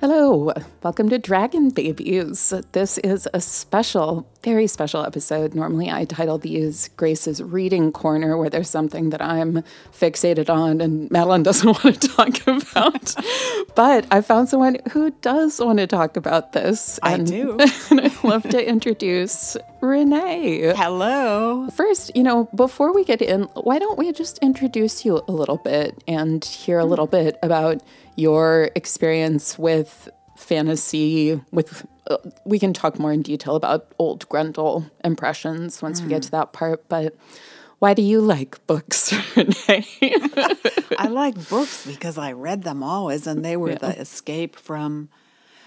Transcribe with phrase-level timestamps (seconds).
[0.00, 0.52] Hello,
[0.84, 2.54] welcome to Dragon Babies.
[2.70, 5.54] This is a special, very special episode.
[5.54, 11.10] Normally, I title these Grace's Reading Corner, where there's something that I'm fixated on and
[11.10, 13.14] Madeline doesn't want to talk about.
[13.74, 17.00] but I found someone who does want to talk about this.
[17.02, 17.58] I and, do.
[17.90, 20.74] and I'd love to introduce Ranae.
[20.76, 21.68] Hello.
[21.70, 25.58] First, you know, before we get in, why don't we just introduce you a little
[25.58, 26.90] bit and hear a hmm.
[26.90, 27.82] little bit about
[28.16, 30.08] your experience with
[30.38, 31.84] fantasy with
[32.44, 36.52] we can talk more in detail about old Grendel impressions once we get to that
[36.52, 37.14] part, but
[37.78, 40.88] why do you like books, Ranae?
[40.98, 45.10] I like books because I read them always, and they were the escape from,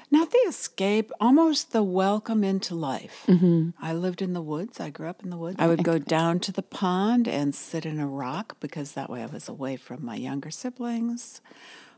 [0.09, 3.23] not the escape, almost the welcome into life.
[3.27, 3.69] Mm-hmm.
[3.81, 4.81] I lived in the woods.
[4.81, 5.55] I grew up in the woods.
[5.57, 9.23] I would go down to the pond and sit in a rock because that way
[9.23, 11.39] I was away from my younger siblings.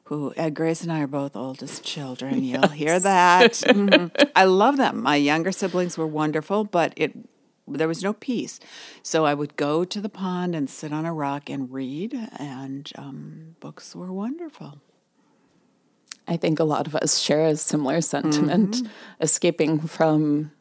[0.06, 2.44] Who uh, Grace and I are both oldest children.
[2.50, 3.52] You'll hear that.
[3.64, 4.12] Mhm.
[4.36, 5.02] I love them.
[5.02, 7.14] My younger siblings were wonderful, but it
[7.68, 8.60] there was no peace.
[9.02, 12.92] So I would go to the pond and sit on a rock and read, and
[12.98, 14.82] um, books were wonderful.
[16.28, 18.82] I think a lot of us share a similar sentiment,
[19.22, 20.52] escaping from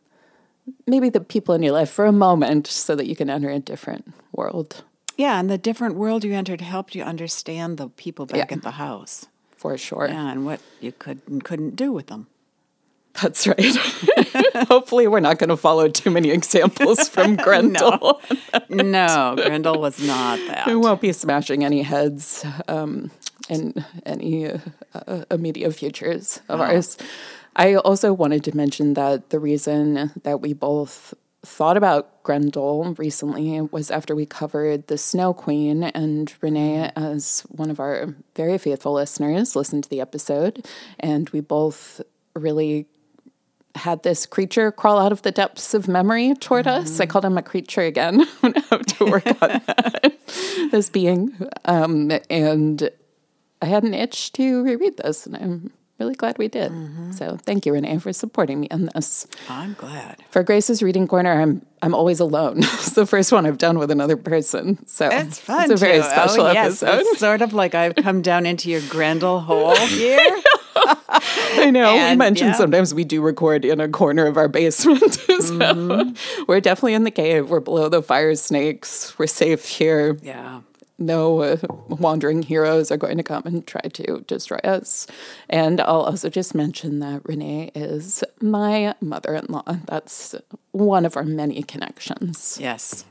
[0.87, 3.59] maybe the people in your life for a moment so that you can enter a
[3.59, 4.85] different world.
[5.17, 8.57] Yeah, and the different world you entered helped you understand the people back Yeah.
[8.57, 9.27] at the house.
[9.63, 10.09] For sure.
[10.09, 12.27] Yeah, and what you could and couldn't do with them.
[13.23, 13.77] That's right.
[14.69, 18.21] Hopefully, we're not going to follow too many examples from Grendel.
[18.69, 20.67] no, Grendel was not that.
[20.67, 23.13] We won't be smashing any heads um,
[23.49, 24.59] in any uh,
[24.95, 26.99] uh, immediate futures of ours.
[27.55, 33.61] I also wanted to mention that the reason that we both thought about Grendel recently
[33.61, 38.93] was after we covered the Snow Queen, and Ranae, as one of our very faithful
[38.93, 40.67] listeners, listened to the episode,
[41.01, 42.01] and we both
[42.35, 42.87] really
[43.75, 47.01] had this creature crawl out of the depths of memory toward us.
[47.01, 48.21] I called him a creature again.
[48.71, 49.35] Have to work on
[49.67, 50.15] that.
[50.71, 52.91] this being, um, and
[53.61, 56.73] I had an itch to reread this, and I'm really glad we did.
[57.15, 59.27] So thank you, Ranae, for supporting me in this.
[59.49, 60.17] I'm glad.
[60.31, 62.59] For Grace's reading corner, I'm I'm always alone.
[62.63, 65.71] it's the first one I've done with another person, so It's fun.
[65.71, 66.05] It's a very too.
[66.09, 67.01] special oh, yes, episode.
[67.07, 70.19] It's sort of like I've come down into your Grendel hole here.
[70.75, 71.95] I know.
[71.95, 72.57] we mentioned yeah.
[72.57, 75.13] sometimes we do record in a corner of our basement.
[75.15, 76.45] so Mm-hmm.
[76.49, 77.49] we're definitely in the cave.
[77.51, 79.17] We're below the fire snakes.
[79.19, 80.19] We're safe here.
[80.23, 80.61] yeah.
[81.07, 81.57] No uh,
[81.89, 85.07] wandering heroes are going to come and try to destroy us.
[85.49, 89.79] And I'll also just mention that Ranae is my mother in law.
[89.87, 90.35] That's
[90.71, 92.59] one of our many connections.
[92.61, 93.05] Yes.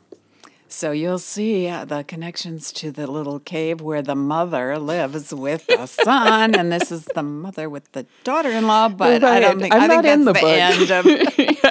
[0.71, 5.67] So you'll see uh, the connections to the little cave where the mother lives with
[5.67, 8.89] the son, and this is the mother with the daughter-in-law.
[8.89, 11.65] But I don't think I'm I think not that's in the the, end of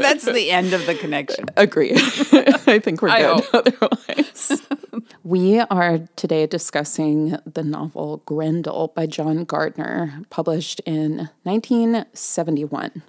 [0.02, 1.46] that's the end of the connection.
[1.56, 1.92] Agree.
[1.96, 4.62] I think we're I good otherwise.
[5.24, 13.02] we are today discussing the novel Grendel by John Gardner, published in 1971.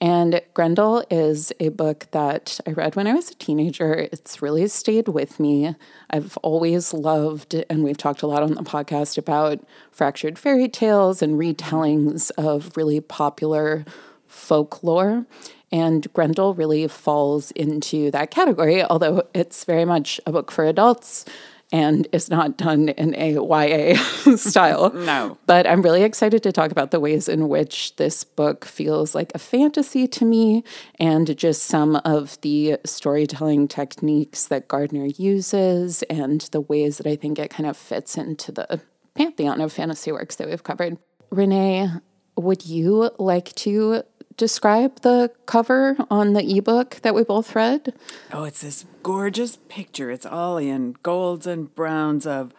[0.00, 4.08] And Grendel is a book that I read when I was a teenager.
[4.12, 5.74] It's really stayed with me.
[6.10, 11.22] I've always loved, and we've talked a lot on the podcast about fractured fairy tales
[11.22, 13.84] and retellings of really popular
[14.26, 15.26] folklore.
[15.74, 21.24] And Grendel really falls into that category, although it's very much a book for adults
[21.72, 23.96] and is not done in a YA
[24.36, 24.92] style.
[24.94, 25.36] No.
[25.46, 29.32] But I'm really excited to talk about the ways in which this book feels like
[29.34, 30.62] a fantasy to me
[31.00, 37.16] and just some of the storytelling techniques that Gardner uses and the ways that I
[37.16, 38.80] think it kind of fits into the
[39.16, 40.98] pantheon of fantasy works that we've covered.
[41.32, 42.00] Ranae,
[42.36, 44.04] would you like to
[44.36, 47.94] describe the cover on the ebook that we both read?
[48.32, 50.10] Oh, it's this gorgeous picture.
[50.10, 52.52] It's all in golds and browns of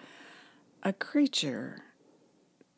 [0.83, 1.81] a creature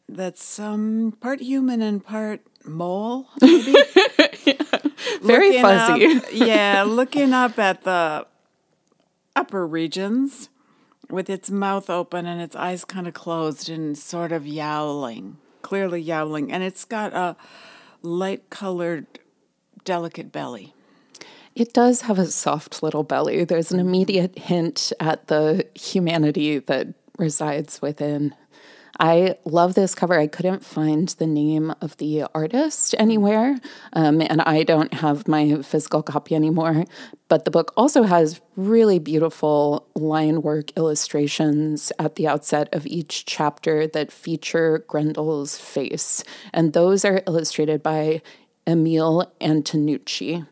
[0.10, 3.28] that's um, part human and part mole.
[3.42, 3.76] Maybe.
[5.22, 6.06] Very Looking fuzzy.
[6.18, 8.26] up- yeah, looking up at the
[9.36, 10.50] upper regions
[11.10, 16.02] with its mouth open and its eyes kind of closed and sort of yowling, clearly
[16.02, 16.52] yowling.
[16.52, 17.36] And it's got a
[18.08, 19.06] light colored,
[19.84, 20.74] delicate belly.
[21.56, 23.44] It does have a soft little belly.
[23.44, 26.88] There's an immediate hint at the humanity that
[27.18, 28.36] resides within.
[29.00, 30.20] I love this cover.
[30.20, 33.60] I couldn't find the name of the artist anywhere,
[33.94, 36.86] um, and I don't have my physical copy anymore.
[37.28, 43.26] But the book also has really beautiful line work illustrations at the outset of each
[43.26, 46.24] chapter that feature Grendel's face.
[46.54, 48.22] And those are illustrated by
[48.66, 50.46] Emil Antonucci.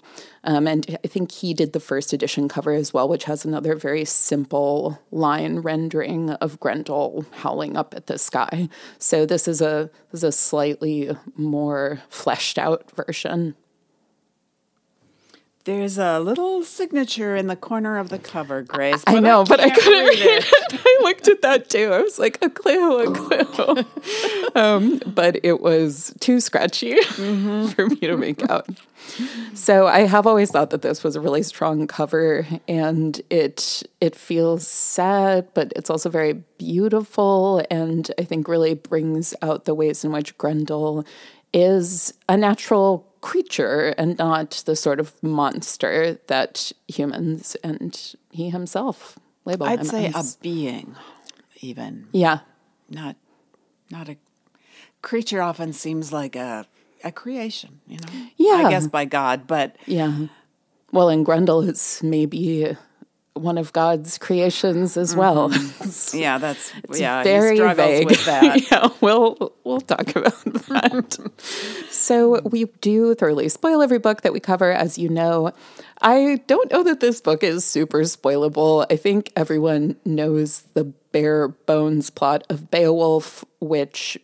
[0.45, 3.75] Um, and I think he did the first edition cover as well, which has another
[3.75, 8.69] very simple line rendering of Grendel howling up at the sky.
[8.99, 13.55] So this is a this is a slightly more fleshed out version.
[15.65, 19.03] There's a little signature in the corner of the cover, Grace.
[19.07, 20.45] I know, I but I couldn't read it.
[20.47, 20.81] it.
[20.85, 21.91] I looked at that too.
[21.91, 23.83] I was like, a clue, a clue.
[24.55, 27.65] um, but it was too scratchy mm-hmm.
[27.69, 28.69] for me to make out.
[29.55, 34.15] So I have always thought that this was a really strong cover, and it it
[34.15, 40.05] feels sad, but it's also very beautiful, and I think really brings out the ways
[40.05, 41.05] in which Grendel
[41.53, 49.17] is a natural creature and not the sort of monster that humans and he himself
[49.45, 50.35] label I'd him say as.
[50.35, 50.95] a being,
[51.59, 52.05] even.
[52.11, 52.39] Yeah.
[52.87, 53.15] Not
[53.89, 54.17] not a
[55.01, 56.67] creature often seems like a
[57.03, 58.29] a creation, you know.
[58.37, 58.67] Yeah.
[58.67, 60.27] I guess by God, but Yeah.
[60.91, 62.77] Well, and Grendel is maybe
[63.35, 65.49] one of God's creations as well.
[65.49, 66.17] Mm-hmm.
[66.17, 67.21] yeah, that's it's yeah.
[67.23, 68.05] Very vague.
[68.05, 68.71] with that.
[68.71, 71.17] yeah, we'll we'll talk about that.
[71.89, 75.51] so we do thoroughly spoil every book that we cover, as you know.
[76.01, 78.85] I don't know that this book is super spoilable.
[78.89, 84.17] I think everyone knows the bare bones plot of Beowulf, which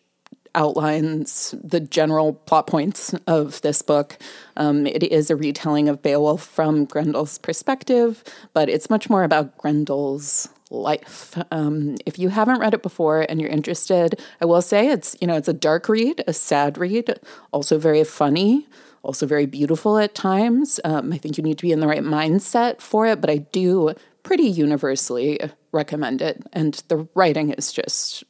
[0.55, 4.17] outlines the general plot points of this book.
[4.57, 9.57] Um, it is a retelling of Beowulf from Grendel's perspective, but it's much more about
[9.57, 11.37] Grendel's life.
[11.51, 15.27] Um, if you haven't read it before and you're interested, I will say it's you
[15.27, 17.19] know it's a dark read, a sad read,
[17.51, 18.67] also very funny.
[19.03, 20.79] Also, very beautiful at times.
[20.83, 23.37] Um, I think you need to be in the right mindset for it, but I
[23.37, 25.39] do pretty universally
[25.71, 26.43] recommend it.
[26.53, 28.23] And the writing is just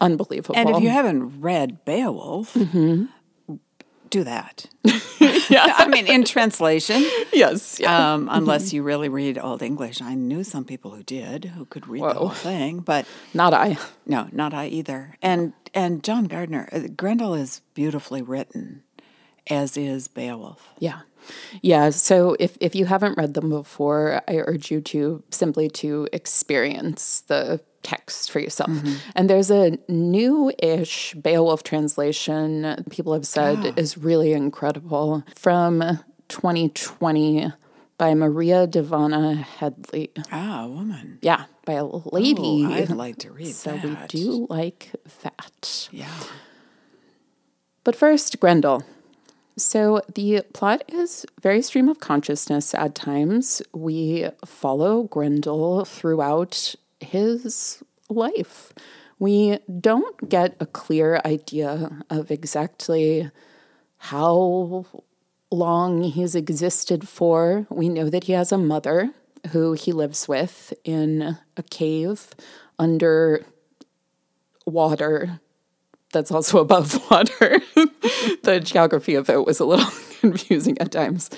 [0.00, 0.56] unbelievable.
[0.56, 3.06] And if you haven't read Beowulf, mm-hmm.
[4.10, 4.66] do that.
[5.50, 5.74] yeah.
[5.76, 7.04] I mean, in translation.
[7.32, 7.78] Yes.
[7.80, 8.14] Yeah.
[8.14, 8.76] Um, unless mm-hmm.
[8.76, 10.00] you really read Old English.
[10.02, 12.12] I knew some people who did, who could read Whoa.
[12.12, 13.76] the whole thing, but not I.
[14.06, 15.16] No, not I either.
[15.22, 18.82] And and John Gardner, uh, Grendel is beautifully written,
[19.48, 20.74] as is Beowulf.
[20.78, 21.00] Yeah.
[21.62, 26.08] Yeah, so if, if you haven't read them before, I urge you to simply to
[26.12, 28.70] experience the text for yourself.
[28.70, 28.94] Mm-hmm.
[29.14, 33.72] And there's a new ish Beowulf translation people have said oh.
[33.76, 35.82] is really incredible from
[36.28, 37.52] 2020
[37.98, 40.10] by Maria Dahvana Headley.
[40.30, 41.18] Ah, a woman.
[41.20, 42.64] Yeah, by a lady.
[42.66, 43.84] Oh, I'd like to read so that.
[43.84, 44.92] we do like
[45.22, 45.88] that.
[45.90, 46.14] Yeah.
[47.84, 48.84] But first, Grendel.
[49.56, 53.60] So the plot is very stream of consciousness at times.
[53.74, 58.72] We follow Grendel throughout his life.
[59.18, 63.30] We don't get a clear idea of exactly
[63.98, 64.86] how
[65.50, 67.66] long he's existed for.
[67.70, 69.10] We know that he has a mother
[69.50, 72.30] who he lives with in a cave
[72.78, 73.44] under
[74.66, 75.40] water
[76.12, 77.60] that's also above water.
[78.42, 79.90] the geography of it was a little
[80.20, 81.30] confusing at times.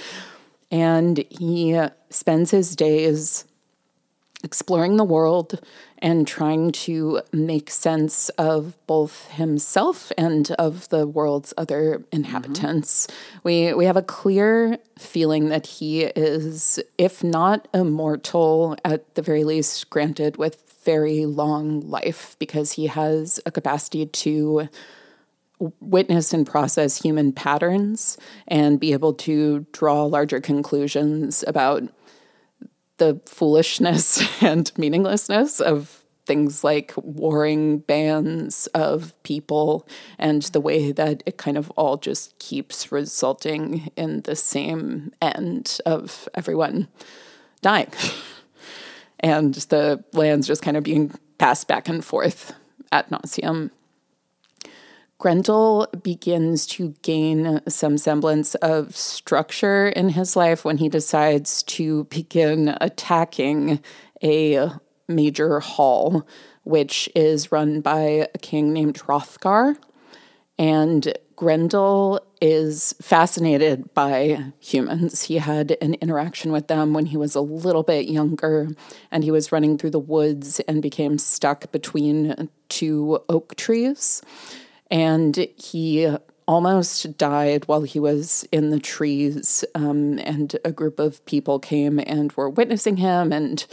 [0.70, 1.80] And he
[2.10, 3.44] spends his days
[4.42, 5.60] exploring the world
[5.98, 13.06] and trying to make sense of both himself and of the world's other inhabitants.
[13.06, 13.38] Mm-hmm.
[13.44, 19.44] We we have a clear feeling that he is, if not immortal, at the very
[19.44, 24.68] least granted with very long life because he has a capacity to
[25.80, 28.16] witness and process human patterns
[28.48, 31.82] and be able to draw larger conclusions about
[33.00, 39.88] the foolishness and meaninglessness of things like warring bands of people
[40.18, 45.78] and the way that it kind of all just keeps resulting in the same end
[45.86, 46.86] of everyone
[47.62, 47.90] dying.
[49.20, 52.52] and the lands just kind of being passed back and forth
[52.92, 53.70] at nauseum.
[55.20, 62.04] Grendel begins to gain some semblance of structure in his life when he decides to
[62.04, 63.82] begin attacking
[64.22, 64.70] a
[65.08, 66.26] major hall,
[66.64, 69.76] which is run by a king named Hrothgar.
[70.58, 75.24] And Grendel is fascinated by humans.
[75.24, 78.68] He had an interaction with them when he was a little bit younger,
[79.10, 84.22] and he was running through the woods and became stuck between two oak trees.
[84.90, 86.14] And he
[86.50, 89.64] almost died while he was in the trees.
[89.76, 93.64] Um, and a group of people came and were witnessing him and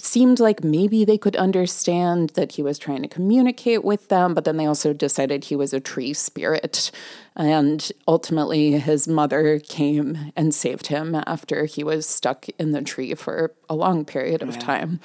[0.00, 4.44] seemed like maybe they could understand that he was trying to communicate with them, but
[4.44, 6.90] then they also decided he was a tree spirit.
[7.36, 13.14] And ultimately, his mother came and saved him after he was stuck in the tree
[13.14, 14.60] for a long period of yeah.
[14.60, 15.00] time.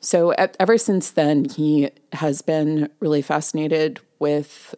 [0.00, 4.74] So, ever since then, he has been really fascinated with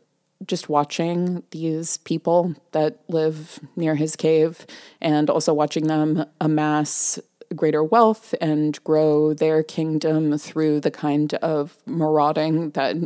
[0.47, 4.67] just watching these people that live near his cave
[5.01, 7.19] and also watching them amass
[7.55, 12.97] greater wealth and grow their kingdom through the kind of marauding that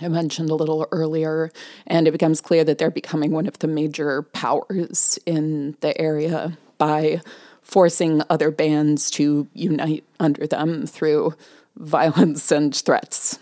[0.00, 1.50] I mentioned a little earlier.
[1.86, 6.56] And it becomes clear that they're becoming one of the major powers in the area
[6.78, 7.20] by
[7.62, 11.34] forcing other bands to unite under them through
[11.76, 13.38] violence and threats.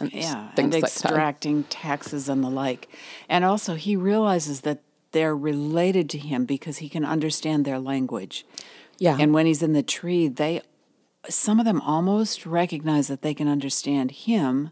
[0.00, 2.88] And yeah, and extracting like taxes and the like.
[3.28, 8.46] And also, he realizes that they're related to him because he can understand their language.
[8.98, 9.16] Yeah.
[9.18, 10.62] And when he's in the tree, they
[11.28, 14.70] some of them almost recognize that they can understand him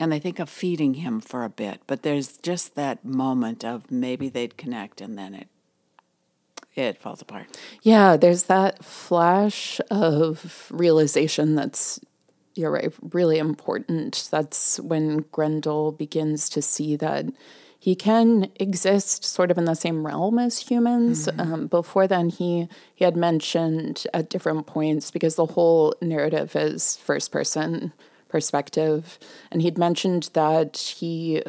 [0.00, 3.90] and they think of feeding him for a bit, but there's just that moment of
[3.90, 5.48] maybe they'd connect and then it
[6.74, 7.46] it falls apart.
[7.82, 12.00] Yeah, there's that flash of realization that's
[12.54, 14.28] you're right, really important.
[14.30, 17.26] That's when Grendel begins to see that
[17.78, 21.26] he can exist sort of in the same realm as humans.
[21.26, 21.52] Mm-hmm.
[21.52, 26.96] Um, before then, he he had mentioned at different points because the whole narrative is
[26.96, 27.92] first person
[28.28, 29.18] perspective,
[29.50, 31.42] and he'd mentioned that he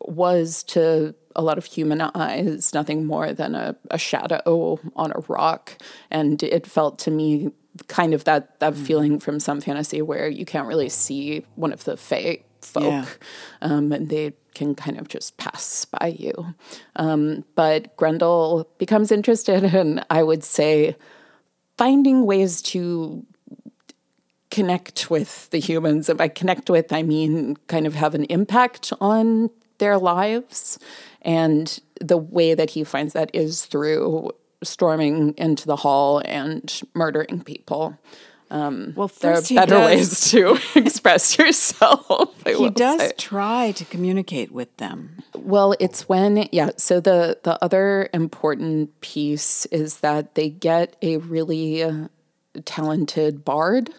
[0.00, 5.20] was to a lot of human eyes nothing more than a, a shadow on a
[5.28, 5.78] rock,
[6.10, 7.50] and it felt to me
[7.88, 8.84] kind of that that mm-hmm.
[8.84, 13.06] feeling from some fantasy where you can't really see one of the fae folk, yeah.
[13.62, 16.54] um, and they can kind of just pass by you.
[16.96, 20.96] Um, but Grendel becomes interested in, I would say,
[21.76, 23.26] finding ways to
[24.50, 26.08] connect with the humans.
[26.08, 30.78] And by connect with, I mean kind of have an impact on their lives.
[31.22, 34.30] And the way that he finds that is through
[34.62, 37.98] storming into the hall and murdering people.
[38.50, 42.30] Um, well, there are better does, ways to express yourself.
[42.46, 43.12] I he does say.
[43.18, 45.16] try to communicate with them.
[45.34, 46.70] Well, it's when yeah.
[46.76, 52.08] So the the other important piece is that they get a really
[52.64, 53.90] talented bard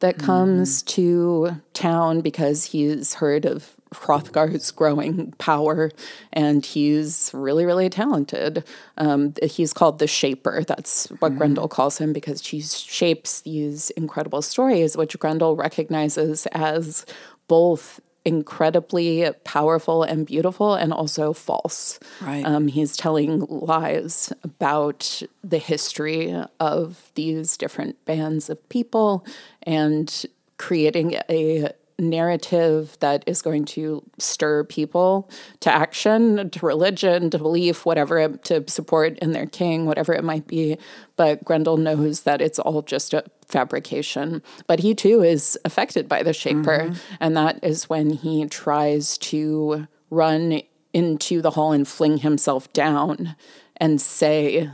[0.00, 0.86] that comes mm.
[0.86, 3.70] to town because he's heard of
[4.00, 5.90] Hrothgar's growing power,
[6.32, 8.64] and he's really, really talented.
[8.96, 10.64] Um, he's called the Shaper.
[10.64, 16.46] That's what mm Grendel calls him because she shapes these incredible stories, which Grendel recognizes
[16.52, 17.04] as
[17.48, 22.00] both incredibly powerful and beautiful and also false.
[22.20, 22.44] Right.
[22.44, 29.26] Um, he's telling lies about the history of these different bands of people
[29.62, 30.24] and
[30.56, 37.86] creating a narrative that is going to stir people to action, to religion, to belief,
[37.86, 40.76] whatever, to support in their king, whatever it might be.
[41.16, 44.42] But Grendel knows that it's all just a fabrication.
[44.66, 46.88] But he too is affected by the Shaper.
[46.88, 47.14] Mm-hmm.
[47.20, 53.36] And that is when he tries to run into the hall and fling himself down
[53.76, 54.70] and say,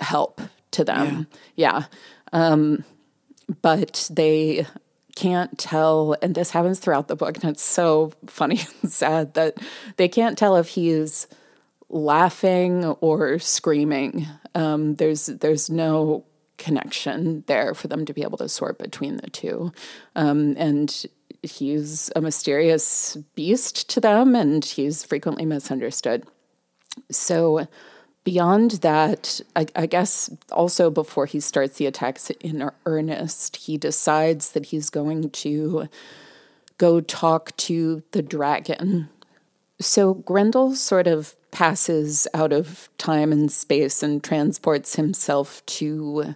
[0.00, 1.26] help to them.
[1.56, 1.82] Yeah.
[1.82, 1.84] yeah.
[2.32, 2.84] Um,
[3.60, 4.66] but they
[5.14, 9.58] can't tell, and this happens throughout the book, and it's so funny and sad that
[9.96, 11.26] they can't tell if he's
[11.88, 14.26] laughing or screaming.
[14.54, 16.24] Um, there's there's no
[16.58, 19.72] connection there for them to be able to sort between the two,
[20.16, 21.06] um, and
[21.42, 26.24] he's a mysterious beast to them, and he's frequently misunderstood.
[27.10, 27.66] So
[28.24, 34.52] beyond that, I, I, guess also before he starts the attacks in earnest, he decides
[34.52, 35.88] that he's going to
[36.78, 39.08] go talk to the dragon.
[39.80, 46.34] So Grendel sort of passes out of time and space and transports himself to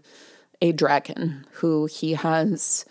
[0.61, 2.85] a dragon who he has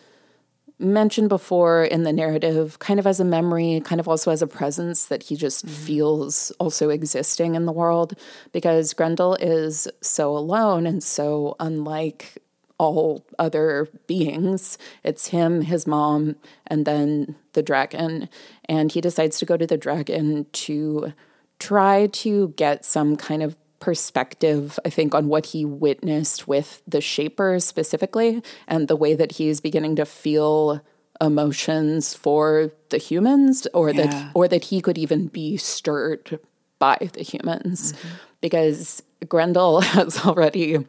[0.78, 4.48] mentioned before in the narrative, kind of as a memory, kind of also as a
[4.48, 5.76] presence that he just mm-hmm.
[5.76, 8.14] feels also existing in the world
[8.52, 12.42] because Grendel is so alone and so unlike
[12.78, 14.78] all other beings.
[15.04, 16.36] It's him, his mom,
[16.68, 18.30] and then the dragon.
[18.66, 21.14] And he decides to go to the dragon to
[21.60, 27.02] try to get some kind of perspective, I think, on what he witnessed with the
[27.02, 30.82] Shaper specifically and the way that he's beginning to feel
[31.22, 34.06] emotions for the humans or yeah.
[34.06, 36.40] that or that he could even be stirred
[36.80, 38.08] by the humans mm-hmm.
[38.42, 40.86] because Grendel has already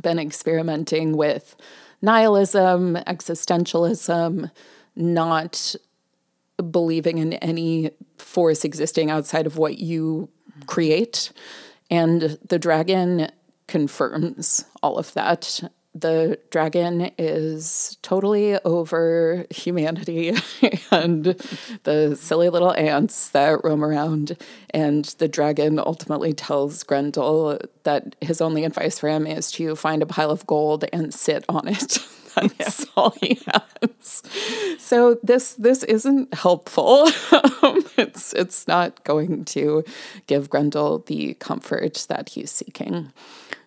[0.00, 1.54] been experimenting with
[2.00, 4.50] nihilism, existentialism,
[4.96, 5.74] not
[6.70, 10.28] believing in any force existing outside of what you
[10.66, 11.32] create.
[11.92, 13.28] And the dragon
[13.68, 15.60] confirms all of that.
[15.94, 20.34] The dragon is totally over humanity
[20.90, 21.38] and
[21.82, 24.38] the silly little ants that roam around.
[24.70, 30.02] And the dragon ultimately tells Grendel that his only advice for him is to find
[30.02, 31.98] a pile of gold and sit on it.
[32.58, 32.86] That's yeah.
[32.96, 34.22] all he has.
[34.78, 37.08] So this this isn't helpful.
[37.62, 39.84] Um, it's it's not going to
[40.26, 43.12] give Grendel the comfort that he's seeking.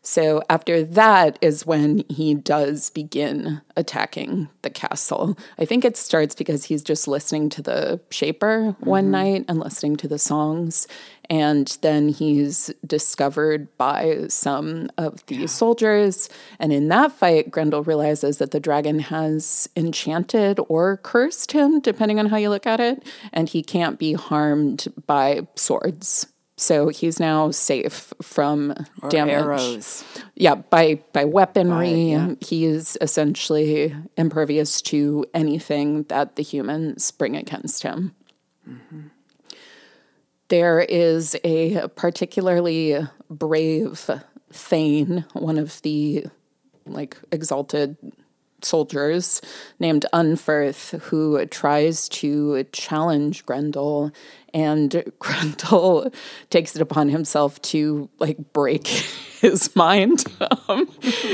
[0.05, 5.35] So after that is when he does begin attacking the castle.
[5.57, 8.85] I think it starts because he's just listening to the Shaper mm-hmm.
[8.89, 10.88] one night and listening to the songs.
[11.27, 15.45] And then he's discovered by some of the yeah.
[15.47, 16.29] soldiers.
[16.59, 22.19] And in that fight, Grendel realizes that the dragon has enchanted or cursed him, depending
[22.19, 26.27] on how you look at it, and he can't be harmed by swords.
[26.57, 29.33] So he's now safe from or damage.
[29.33, 30.03] Arrows.
[30.35, 32.35] Yeah, by by weaponry, by, yeah.
[32.39, 38.15] he is essentially impervious to anything that the humans bring against him.
[38.69, 39.07] Mm-hmm.
[40.47, 44.09] There is a particularly brave
[44.51, 46.25] Thane, one of the
[46.85, 47.97] like exalted
[48.62, 49.41] soldiers
[49.79, 54.12] named Unferth, who tries to challenge Grendel
[54.55, 56.12] and Grendel
[56.50, 58.88] takes it upon himself to like break
[59.41, 60.24] his mind
[60.67, 60.89] um,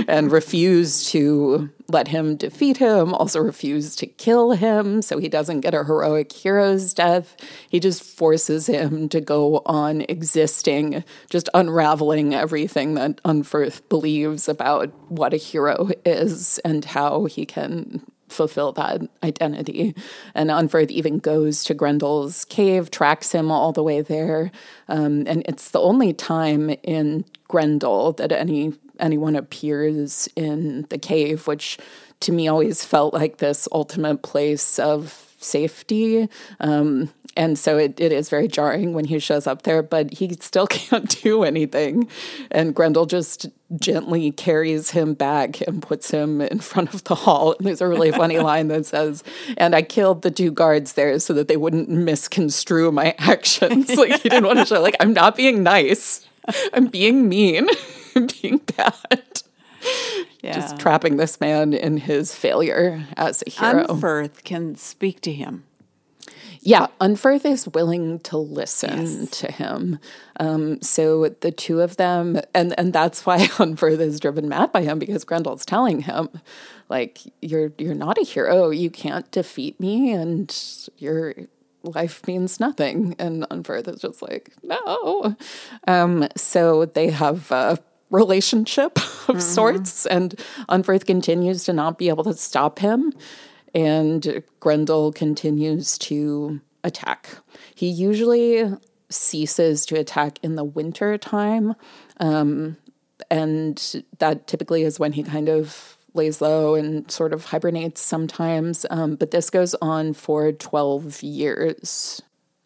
[0.07, 5.61] and refuse to let him defeat him, also refuse to kill him so he doesn't
[5.61, 7.35] get a heroic hero's death.
[7.69, 14.91] He just forces him to go on existing, just unraveling everything that Unferth believes about
[15.09, 18.01] what a hero is and how he can
[18.31, 19.95] fulfill that identity.
[20.33, 24.51] And Unferth even goes to Grendel's cave, tracks him all the way there.
[24.87, 31.47] Um, and it's the only time in Grendel that any anyone appears in the cave,
[31.47, 31.77] which
[32.19, 36.29] to me always felt like this ultimate place of safety.
[36.59, 40.35] Um, and so it, it is very jarring when he shows up there, but he
[40.39, 42.09] still can't do anything.
[42.51, 47.55] And Grendel just gently carries him back and puts him in front of the hall.
[47.57, 49.23] And there's a really funny line that says,
[49.57, 53.89] And I killed the two guards there so that they wouldn't misconstrue my actions.
[53.95, 56.27] like he didn't want to show, like, I'm not being nice,
[56.73, 57.67] I'm being mean,
[58.15, 59.43] I'm being bad.
[60.41, 60.53] Yeah.
[60.55, 63.85] Just trapping this man in his failure as a hero.
[63.85, 65.65] Unferth can speak to him.
[66.63, 69.29] Yeah, Unferth is willing to listen yes.
[69.39, 69.97] to him.
[70.39, 74.83] Um, so the two of them, and and that's why Unferth is driven mad by
[74.83, 76.29] him because Grendel's telling him,
[76.87, 78.69] like, you're you're not a hero.
[78.69, 80.55] You can't defeat me, and
[80.97, 81.33] your
[81.83, 83.15] life means nothing.
[83.17, 85.35] And Unferth is just like, no.
[85.87, 87.79] Um, so they have a
[88.11, 89.39] relationship of mm-hmm.
[89.39, 90.35] sorts, and
[90.69, 93.13] Unferth continues to not be able to stop him
[93.73, 97.29] and Grendel continues to attack.
[97.75, 98.71] He usually
[99.09, 101.75] ceases to attack in the winter time,
[102.19, 102.77] um,
[103.29, 108.85] and that typically is when he kind of lays low and sort of hibernates sometimes.
[108.89, 112.21] Um, but this goes on for 12 years.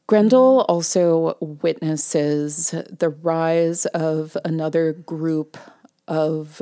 [0.07, 5.57] Grendel also witnesses the rise of another group
[6.07, 6.61] of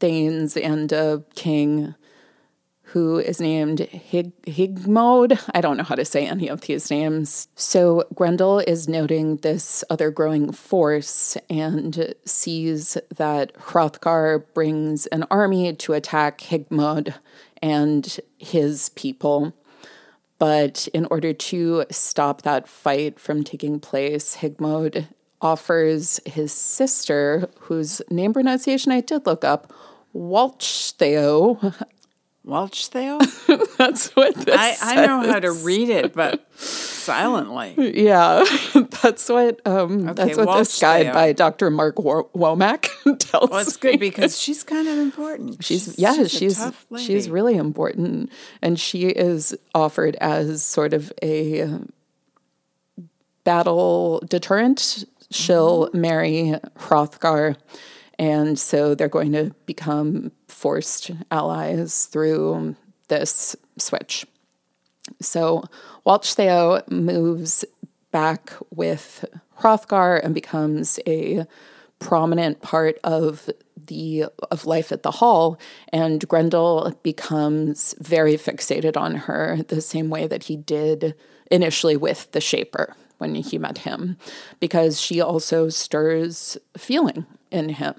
[0.00, 1.94] Thanes and a king
[2.82, 5.38] who is named Hig- Hygmod.
[5.54, 7.46] I don't know how to say any of these names.
[7.54, 15.74] So Grendel is noting this other growing force and sees that Hrothgar brings an army
[15.74, 17.14] to attack Hygmod
[17.62, 19.52] and his people.
[20.38, 25.08] But in order to stop that fight from taking place, Hygmod
[25.40, 29.72] offers his sister, whose name pronunciation I did look up,
[30.14, 31.74] Wealtheow,
[32.48, 33.76] Wealtheow?
[33.76, 37.74] that's what this I, I know how to read it, but silently.
[38.04, 38.44] Yeah,
[39.02, 41.70] that's what um, okay, that's what this guide by Dr.
[41.70, 43.50] Mark Womack tells.
[43.50, 45.62] Well, it's good because she's kind of important.
[45.62, 48.32] She's, she's yeah, she's she's, she's really important,
[48.62, 51.78] and she is offered as sort of a
[53.44, 55.04] battle deterrent.
[55.30, 57.56] She'll marry Hrothgar,
[58.18, 62.76] and so they're going to become forced allies through
[63.08, 64.26] this switch.
[65.20, 65.64] So
[66.06, 67.64] Wealtheow moves
[68.10, 69.24] back with
[69.60, 71.46] Hrothgar and becomes a
[71.98, 73.50] prominent part of
[73.86, 75.58] the of life at the hall
[75.92, 81.14] and Grendel becomes very fixated on her the same way that he did
[81.50, 84.16] initially with the shaper when he met him
[84.60, 87.94] because she also stirs feeling in him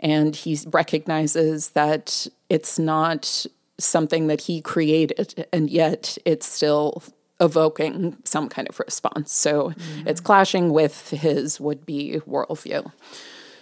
[0.00, 3.46] and he recognizes that it's not
[3.78, 7.02] something that he created and yet it's still
[7.40, 10.08] evoking some kind of response so mm-hmm.
[10.08, 12.90] it's clashing with his would-be worldview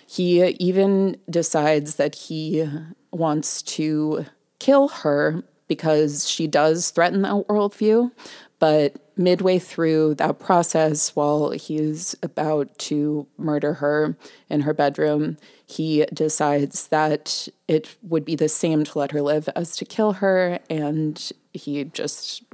[0.07, 2.67] he even decides that he
[3.11, 4.25] wants to
[4.59, 8.13] kill her because she does threaten that worldview.
[8.59, 14.17] But midway through that process, while he's about to murder her
[14.49, 19.49] in her bedroom, he decides that it would be the same to let her live
[19.55, 22.45] as to kill her, and he just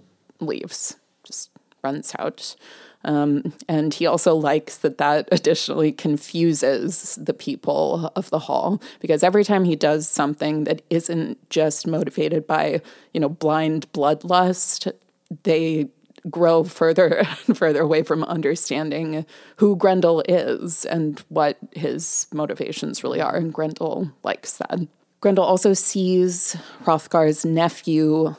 [0.40, 1.50] leaves, just
[1.82, 2.56] runs out.
[3.04, 9.24] Um, and he also likes that that additionally confuses the people of the hall because
[9.24, 12.80] every time he does something that isn't just motivated by,
[13.12, 14.92] you know, blind bloodlust,
[15.42, 15.88] they
[16.30, 23.20] grow further and further away from understanding who Grendel is and what his motivations really
[23.20, 23.36] are.
[23.36, 24.86] And Grendel likes that.
[25.20, 28.34] Grendel also sees Hrothgar's nephew,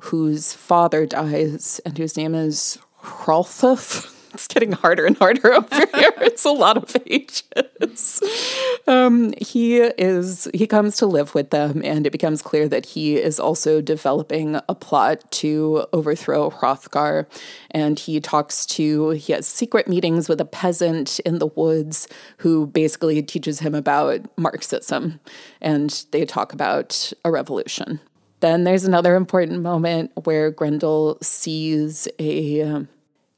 [0.00, 4.13] whose father dies and whose name is Hrothulf.
[4.34, 6.12] It's getting harder and harder over here.
[6.18, 8.20] It's a lot of H's.
[8.86, 13.16] Um, he is he comes to live with them, and it becomes clear that he
[13.16, 17.26] is also developing a plot to overthrow Hrothgar.
[17.70, 22.66] And he talks to he has secret meetings with a peasant in the woods who
[22.66, 25.20] basically teaches him about Marxism,
[25.60, 28.00] and they talk about a revolution.
[28.40, 32.62] Then there's another important moment where Grendel sees a.
[32.62, 32.88] Um,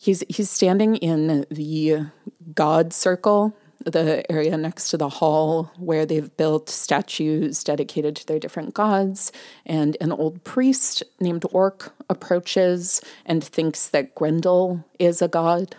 [0.06, 2.06] he's he's standing in the
[2.54, 8.38] God circle, the area next to the hall where they've built statues dedicated to their
[8.38, 9.32] different gods.
[9.66, 15.74] And an old priest named Ork approaches and thinks that Grendel is a god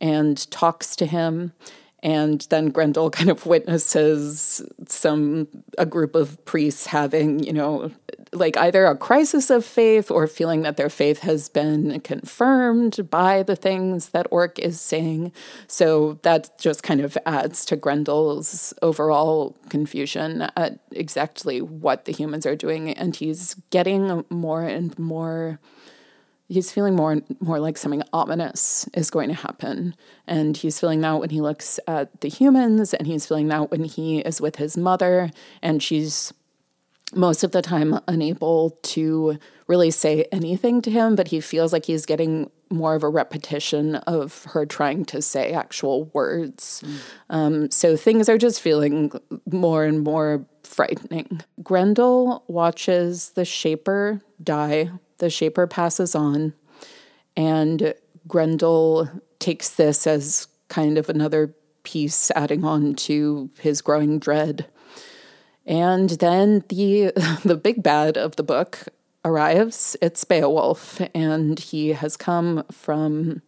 [0.00, 1.52] and talks to him
[2.04, 7.90] and then Grendel kind of witnesses some a group of priests having, you know,
[8.32, 13.42] like either a crisis of faith or feeling that their faith has been confirmed by
[13.42, 15.32] the things that Ork is saying.
[15.66, 22.44] So that just kind of adds to Grendel's overall confusion at exactly what the humans
[22.44, 25.58] are doing, and he's getting more and more
[26.48, 29.94] he's feeling more and more like something ominous is going to happen.
[30.26, 33.84] And he's feeling that when he looks at the humans and he's feeling that when
[33.84, 35.30] he is with his mother
[35.62, 36.32] and she's
[37.14, 41.84] most of the time unable to really say anything to him but he feels like
[41.84, 46.82] he's getting more of a repetition of her trying to say actual words.
[46.84, 46.98] Mm.
[47.30, 49.12] um, so things are just feeling
[49.50, 51.40] more and more frightening.
[51.62, 56.54] Grendel watches the shaper die the Shaper passes on,
[57.36, 57.94] and
[58.26, 64.66] Grendel takes this as kind of another piece adding on to his growing dread.
[65.66, 67.12] And then the
[67.44, 68.88] the big bad of the book
[69.24, 69.96] arrives.
[70.02, 73.42] It's Beowulf, and he has come from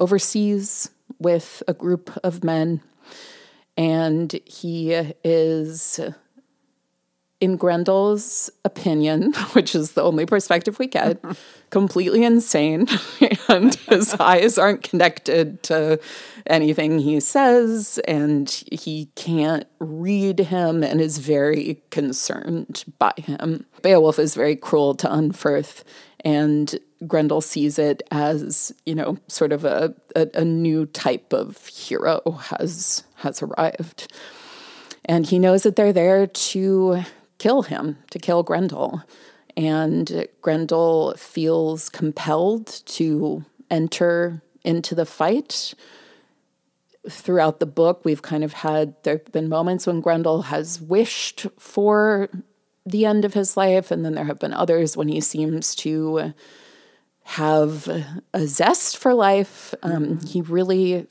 [0.00, 2.82] overseas with a group of men,
[3.76, 4.92] and he
[5.24, 6.00] is
[7.42, 11.20] in Grendel's opinion, which is the only perspective we get,
[11.70, 12.86] completely insane.
[13.48, 15.98] and his eyes aren't connected to
[16.46, 23.66] anything he says, and he can't read him and is very concerned by him.
[23.82, 25.82] Beowulf is very cruel to Unferth,
[26.24, 26.78] and
[27.08, 32.20] Grendel sees it as, you know, sort of a, a, a new type of hero
[32.50, 34.12] has has arrived.
[35.06, 37.02] And he knows that they're there to
[37.42, 39.02] kill him, to kill Grendel.
[39.56, 45.74] And Grendel feels compelled to enter into the fight.
[47.10, 51.48] Throughout the book, we've kind of had, there have been moments when Grendel has wished
[51.58, 52.28] for
[52.86, 56.32] the end of his life, and then there have been others when he seems to
[57.24, 57.88] have
[58.32, 59.74] a zest for life.
[59.82, 60.26] Um, mm-hmm.
[60.26, 61.08] He really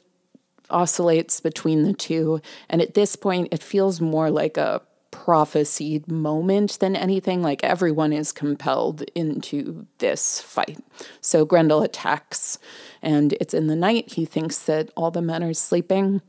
[0.70, 2.42] oscillates between the two.
[2.70, 4.82] And at this point, it feels more like a
[5.26, 7.44] prophesied moment than anything.
[7.44, 10.80] Like everyone is compelled into this fight.
[11.22, 12.58] So Grendel attacks,
[13.02, 14.14] and it's in the night.
[14.14, 16.22] He thinks that all the men are sleeping,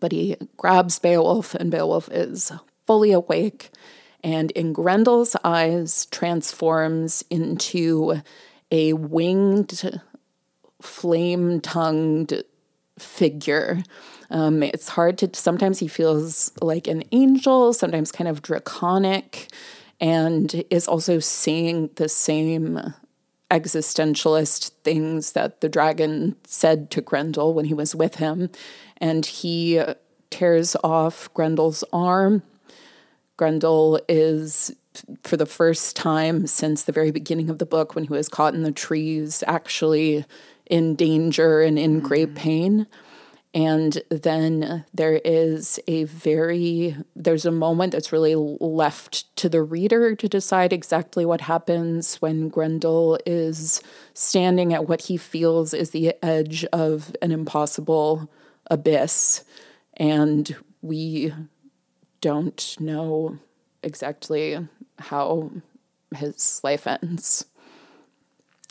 [0.00, 2.52] but he grabs Beowulf, and Beowulf is
[2.86, 3.70] fully awake.
[4.24, 8.22] And in Grendel's eyes, transforms into
[8.70, 10.00] a winged,
[10.80, 12.42] flame tongued
[12.98, 13.82] figure.
[14.30, 19.48] Um, it's hard to, sometimes he feels like an angel, sometimes kind of draconic,
[20.00, 22.94] and is also saying the same
[23.50, 28.50] existentialist things that the dragon said to Grendel when he was with him.
[28.96, 29.80] And he
[30.30, 32.42] tears off Grendel's arm.
[33.36, 34.74] Grendel is
[35.22, 38.54] for the first time since the very beginning of the book, when he was caught
[38.54, 40.24] in the trees, actually
[40.66, 42.06] in danger and in mm-hmm.
[42.06, 42.86] great pain.
[43.56, 50.14] And then there is a very, there's a moment that's really left to the reader
[50.14, 56.14] to decide exactly what happens when Grendel is standing at what he feels is the
[56.22, 58.30] edge of an impossible
[58.70, 59.42] abyss.
[59.96, 61.32] And we
[62.20, 63.38] don't know
[63.82, 65.50] exactly how
[66.14, 67.46] his life ends.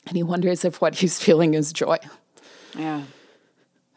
[0.05, 1.97] And he wonders if what he's feeling is joy.
[2.77, 3.01] Yeah.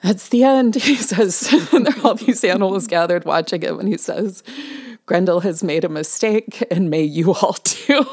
[0.02, 1.52] That's the end, he says.
[1.72, 4.42] and there are all these animals gathered watching him, and he says,
[5.06, 8.04] Grendel has made a mistake, and may you all too.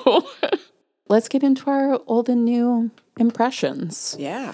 [1.07, 4.15] Let's get into our old and new impressions.
[4.17, 4.53] Yeah.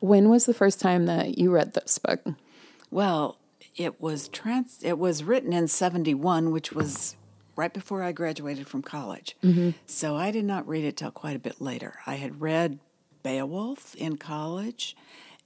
[0.00, 2.20] When was the first time that you read this book?
[2.90, 3.38] Well,
[3.76, 7.16] it was trans it was written in 71, which was
[7.56, 9.36] right before I graduated from college.
[9.42, 9.70] Mm-hmm.
[9.86, 11.94] So I did not read it till quite a bit later.
[12.06, 12.78] I had read
[13.22, 14.96] Beowulf in college,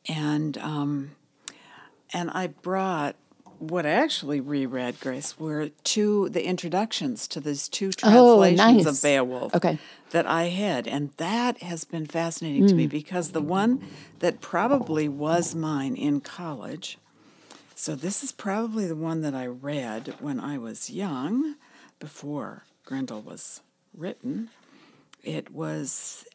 [0.09, 1.12] and um,
[2.12, 3.16] and I brought
[3.59, 8.87] what I actually reread, Grace, were two the introductions to these two translations oh, nice.
[8.87, 9.79] of Beowulf okay.
[10.11, 12.69] that I had, and that has been fascinating mm.
[12.69, 12.90] to me hmm.
[12.90, 13.87] because the one
[14.19, 16.99] that probably was mine in college.
[17.75, 21.57] So this is probably the one that I read when I was young
[21.99, 23.61] before Grendel was
[23.95, 24.49] written.
[25.23, 26.27] It was,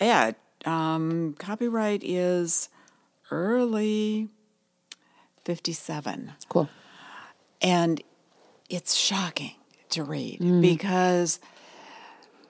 [0.00, 0.32] yeah,
[0.64, 2.68] um, copyright is
[3.30, 4.28] early
[5.44, 6.32] 57.
[6.48, 6.68] Cool.
[7.60, 8.02] And
[8.68, 9.54] it's shocking
[9.90, 10.60] to read mm.
[10.60, 11.40] because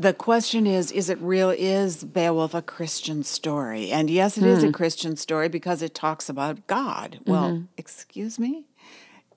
[0.01, 4.49] the question is is it real is beowulf a christian story and yes it mm.
[4.49, 4.73] is a hmm.
[4.73, 7.31] christian story because it talks about god mm-hmm.
[7.31, 8.65] well excuse me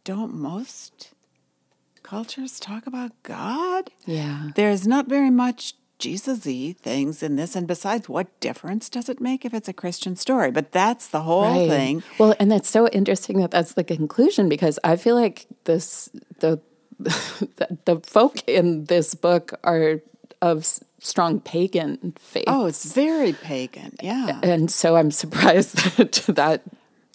[0.04, 1.13] don't most
[2.12, 3.89] cultures talk about God.
[4.06, 4.49] Yeah.
[4.56, 7.55] There's not very much Jesus y things in this.
[7.55, 10.51] And besides, what difference does it make if it's a Christian story?
[10.51, 11.69] But that's the whole right.
[11.69, 12.03] thing.
[12.17, 16.09] Well, and that's so interesting that that's the conclusion because I feel like this,
[16.39, 16.59] the,
[16.99, 20.01] the, the folk in this book are
[20.41, 20.65] of
[20.99, 22.45] strong pagan faith.
[22.47, 23.95] Oh, it's very pagan.
[24.01, 24.39] Yeah.
[24.43, 26.63] And so I'm surprised that that.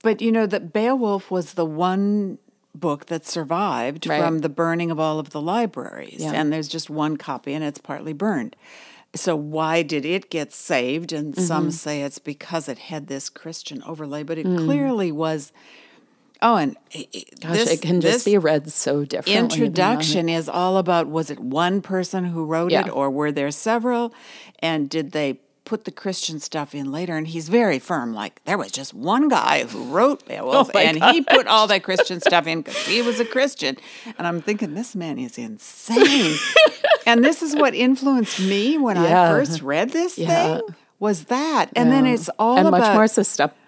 [0.03, 2.38] But you know that Beowulf was the one
[2.81, 4.21] book that survived right.
[4.21, 6.21] from the burning of all of the libraries.
[6.21, 6.33] Yeah.
[6.33, 8.57] And there's just one copy and it's partly burned.
[9.15, 11.12] So why did it get saved?
[11.12, 11.45] And mm-hmm.
[11.45, 14.59] some say it's because it had this Christian overlay, but it mm.
[14.59, 15.53] clearly was.
[16.43, 16.77] Oh, and
[17.41, 19.43] Gosh, this, it can just be read so differently.
[19.43, 22.87] Introduction is all about was it one person who wrote yeah.
[22.87, 24.12] it, or were there several,
[24.59, 28.14] and did they put the Christian stuff in later, and he's very firm.
[28.14, 31.83] Like there was just one guy who wrote Beowulf, oh and he put all that
[31.83, 33.76] Christian stuff in because he was a Christian.
[34.16, 36.38] And I'm thinking, this man is insane.
[37.07, 39.24] and this is what influenced me when yeah.
[39.24, 40.59] I first read this yeah.
[40.59, 40.62] thing.
[40.98, 41.94] Was that, and yeah.
[41.94, 43.07] then it's all and about, much more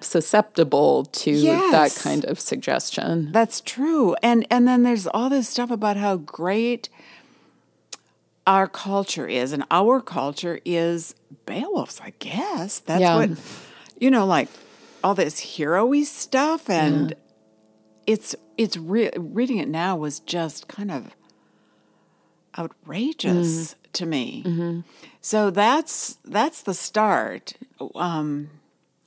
[0.01, 3.33] susceptible to yes, that kind of suggestion.
[3.33, 6.89] That's true, and and then there's all this stuff about how great
[8.49, 12.79] our culture is, and our culture is Beowulf's, I guess.
[12.79, 13.17] That's yeah.
[13.17, 13.31] what
[14.01, 14.49] you know, like
[15.05, 17.17] all this hero-y stuff, and yeah.
[18.07, 21.15] it's it's re- reading it now was just kind of
[22.59, 23.93] outrageous mm.
[23.93, 24.43] to me.
[24.47, 24.81] Mm-hmm.
[25.21, 27.53] So that's that's the start.
[27.95, 28.49] Um,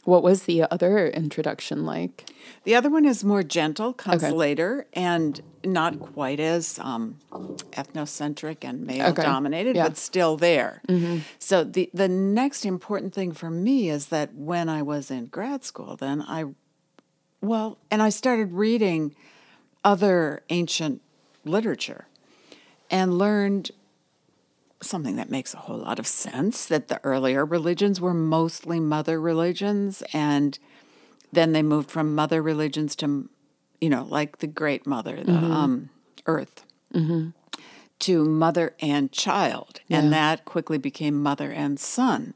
[0.03, 2.31] what was the other introduction like?
[2.63, 4.33] The other one is more gentle, comes okay.
[4.33, 9.21] later, and not quite as um, ethnocentric and male okay.
[9.21, 9.87] dominated, yeah.
[9.87, 10.81] but still there.
[10.87, 11.19] Mm-hmm.
[11.37, 15.63] So the the next important thing for me is that when I was in grad
[15.63, 16.45] school, then I,
[17.41, 19.15] well, and I started reading
[19.83, 21.01] other ancient
[21.45, 22.07] literature,
[22.89, 23.71] and learned
[24.81, 29.19] something that makes a whole lot of sense that the earlier religions were mostly mother
[29.21, 30.57] religions and
[31.31, 33.29] then they moved from mother religions to
[33.79, 35.51] you know like the great mother the mm-hmm.
[35.51, 35.89] um,
[36.25, 37.29] earth mm-hmm.
[37.99, 39.99] to mother and child, Yeah.
[39.99, 42.33] and that quickly became mother and son.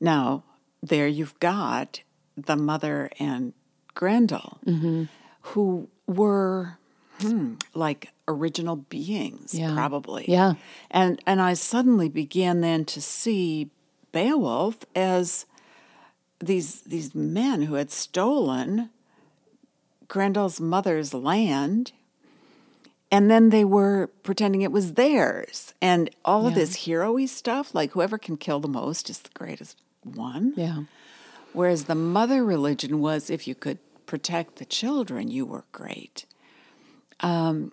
[0.00, 0.44] Now,
[0.82, 2.02] there you've got
[2.36, 3.52] the mother and
[3.94, 5.04] Grendel, Mm-hmm.
[5.52, 6.78] who were
[7.20, 9.74] hmm, like original beings, Yeah.
[9.74, 10.24] probably.
[10.28, 10.54] Yeah.
[10.90, 13.70] And and I suddenly began then to see
[14.12, 15.46] Beowulf as
[16.40, 18.90] these these men who had stolen
[20.08, 21.92] Grendel's mother's land
[23.10, 25.72] and then they were pretending it was theirs.
[25.80, 29.78] And all of this hero-y stuff, like whoever can kill the most is the greatest
[30.02, 30.52] one.
[30.56, 30.84] Yeah.
[31.52, 36.26] Whereas the mother religion was if you could protect the children, you were great.
[37.20, 37.70] Um,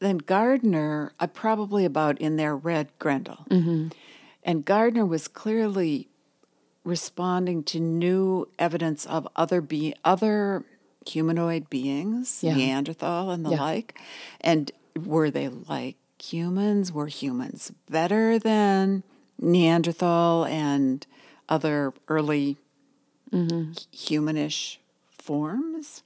[0.00, 3.46] then Gardner, I probably about in there read Grendel.
[3.50, 3.88] Mm-hmm.
[4.42, 6.08] And Gardner was clearly
[6.84, 10.64] responding to new evidence of other be other
[11.06, 12.56] humanoid beings, Yeah.
[12.56, 13.60] Neanderthal and the Yeah.
[13.60, 14.00] like.
[14.40, 16.92] And were they like humans?
[16.92, 19.02] Were humans better than
[19.38, 21.06] Neanderthal and
[21.48, 22.56] other early
[23.30, 23.72] mm-hmm.
[23.94, 24.78] humanish
[25.10, 26.02] forms?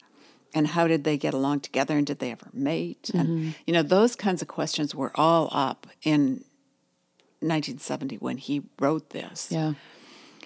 [0.54, 1.98] And how did they get along together?
[1.98, 3.10] And did they ever mate?
[3.12, 3.50] And mm-hmm.
[3.66, 6.44] you know, those kinds of questions were all up in
[7.40, 9.48] 1970 when he wrote this.
[9.50, 9.74] Yeah.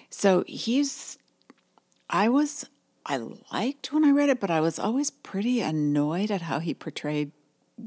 [0.09, 1.17] So he's,
[2.09, 2.65] I was,
[3.05, 3.17] I
[3.53, 7.31] liked when I read it, but I was always pretty annoyed at how he portrayed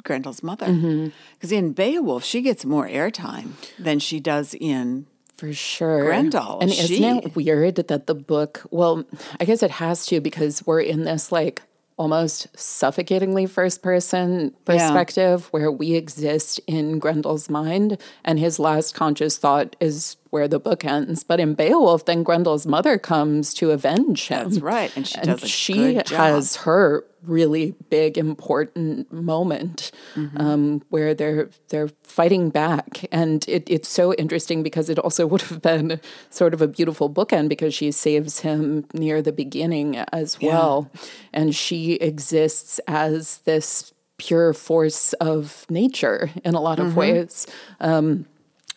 [0.02, 0.66] Grendel's mother.
[0.66, 1.08] Mm-hmm.
[1.34, 5.06] Because in Beowulf, she gets more airtime than she does in.
[5.36, 6.04] For sure.
[6.04, 9.04] Grendel, And isn't it weird that the book, well,
[9.40, 11.62] I guess it has to because we're in this like
[12.02, 19.38] almost suffocatingly first person perspective where we exist in Grendel's mind and his last conscious
[19.38, 21.22] thought is where the book ends.
[21.24, 24.48] But in Beowulf, then Grendel's mother comes to avenge him.
[24.48, 26.18] That's right, and she does a she good job.
[26.18, 30.40] has her really big important moment Mm-hmm.
[30.40, 35.42] um, where they're they're fighting back and it, it's so interesting because it also would
[35.42, 40.40] have been sort of a beautiful bookend because she saves him near the beginning as
[40.40, 40.90] well
[41.32, 46.98] and she exists as this pure force of nature in a lot of Mm-hmm.
[46.98, 47.46] ways
[47.80, 48.26] um,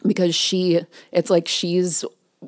[0.05, 2.05] because she it's like she's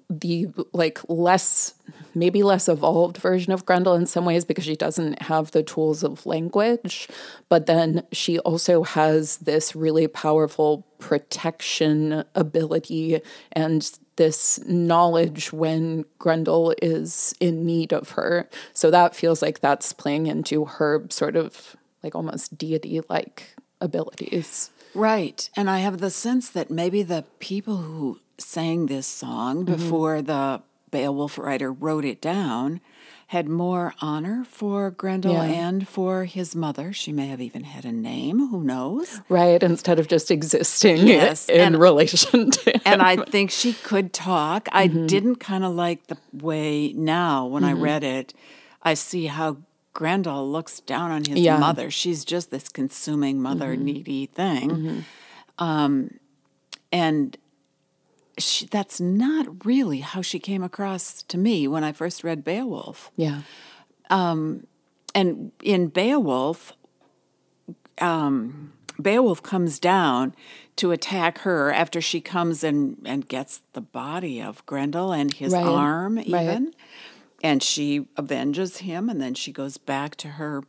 [0.09, 1.73] the like less
[2.13, 6.03] maybe less evolved version of Grendel in some ways because she doesn't have the tools
[6.03, 7.07] of language
[7.49, 16.75] but then she also has this really powerful protection ability and this knowledge when Grendel
[16.81, 18.49] is in need of her.
[18.73, 24.71] So that feels like that's playing into her sort of like almost deity like abilities
[24.93, 25.49] Right.
[25.55, 29.73] And I have the sense that maybe the people who sang this song mm-hmm.
[29.73, 32.81] before the Beowulf writer wrote it down
[33.27, 35.43] had more honor for Grendel Yeah.
[35.43, 36.93] and for his mother.
[36.93, 39.19] She may have even had a name, who knows?
[39.27, 42.81] Right, instead of just existing Yes, in and- relation to him.
[42.85, 44.69] And I think she could talk.
[44.71, 45.07] I mm-hmm.
[45.07, 47.83] didn't kind of like the way now when I mm-hmm.
[47.83, 48.33] read it,
[48.81, 49.57] I see how
[49.97, 51.57] Grendel looks down on his Yeah.
[51.57, 51.89] mother.
[51.89, 55.03] She's just this consuming mother needy thing.
[55.57, 56.19] Um,
[56.91, 57.35] and
[58.37, 63.09] she, that's not really how she came across to me when I first read Beowulf.
[63.17, 63.41] yeah,
[64.11, 66.73] And in Beowulf,
[67.99, 70.35] um, Beowulf comes down
[70.75, 75.53] to attack her after she comes and, and gets the body of Grendel and his
[75.53, 76.61] Right, arm, right.
[77.43, 80.63] And she avenges him, and then she goes back to her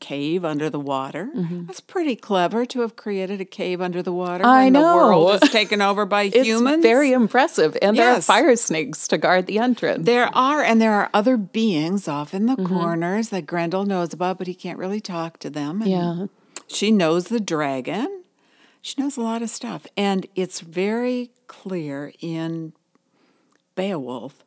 [0.00, 1.28] cave under the water.
[1.36, 1.66] Mm-hmm.
[1.66, 5.28] That's pretty clever to have created a cave under the water I when the world
[5.28, 5.46] know.
[5.46, 6.82] is taken over by it's humans.
[6.82, 10.04] very impressive, and there are fire snakes to guard the entrance.
[10.06, 12.66] There are, and there are other beings off in the Mm-hmm.
[12.66, 15.82] corners that Grendel knows about, but he can't really talk to them.
[15.82, 16.26] And Yeah.
[16.66, 18.22] She knows the dragon.
[18.80, 19.86] She knows a lot of stuff.
[19.96, 22.72] And it's very clear in
[23.74, 24.42] Beowulf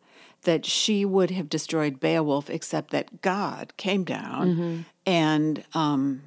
[0.45, 4.77] that she would have destroyed Beowulf, except that God came down Mm-hmm.
[5.05, 6.21] and um,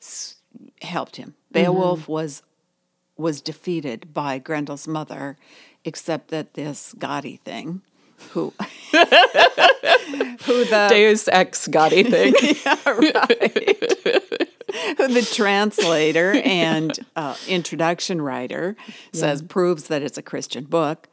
[0.00, 0.36] s-
[0.80, 1.30] helped him.
[1.30, 1.52] Mm-hmm.
[1.64, 2.42] Beowulf was
[3.18, 5.36] was defeated by Grendel's mother,
[5.84, 7.82] except that this gaudy thing,
[8.30, 8.52] who
[8.92, 12.34] who the Deus ex Gotti thing.
[12.64, 12.76] yeah,
[14.96, 18.76] who the translator and uh, introduction writer
[19.12, 21.08] says proves that it's a Christian book,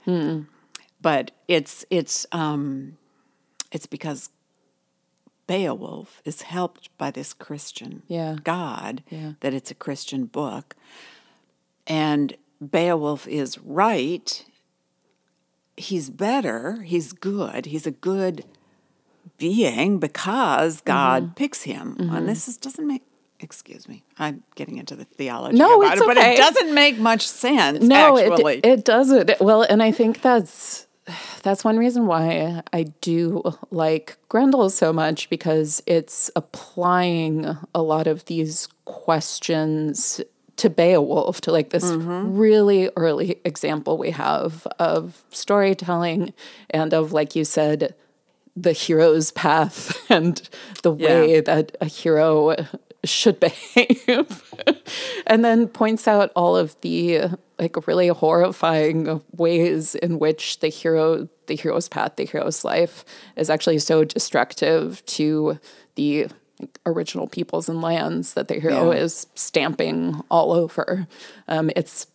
[1.02, 2.98] but it's it's um,
[3.72, 4.30] it's because
[5.48, 8.38] Beowulf is helped by this Christian Yeah.
[8.44, 9.34] God Yeah.
[9.40, 10.76] that it's a Christian book,
[11.88, 14.46] and Beowulf is right.
[15.78, 16.82] He's better.
[16.82, 17.68] He's good.
[17.68, 18.44] He's a good
[19.38, 21.96] being because God picks him.
[22.00, 23.04] And this is, doesn't make
[23.40, 27.00] excuse me, I'm getting into the theology No, about it's it, but it doesn't make
[27.00, 27.82] much sense.
[27.84, 28.56] No, actually.
[28.58, 29.32] it it doesn't.
[29.40, 30.88] Well, and I think that's
[31.44, 38.08] that's one reason why I do like Grendel so much because it's applying a lot
[38.08, 40.22] of these questions
[40.58, 42.38] to Beowulf, to like this Mm-hmm.
[42.38, 46.34] really early example we have of storytelling
[46.70, 47.96] and of, like you said,
[48.58, 50.42] the hero's path and
[50.84, 51.42] the way Yeah.
[51.42, 52.56] that a hero
[53.06, 54.44] should behave.
[55.26, 57.30] and then points out all of the
[57.60, 63.04] like really horrifying ways in which the hero the hero's path, the hero's life
[63.36, 65.60] is actually so destructive to
[65.96, 66.28] the
[66.86, 69.00] original peoples and lands that the hero Yeah.
[69.00, 71.08] is stamping all over.
[71.48, 72.08] Um, it's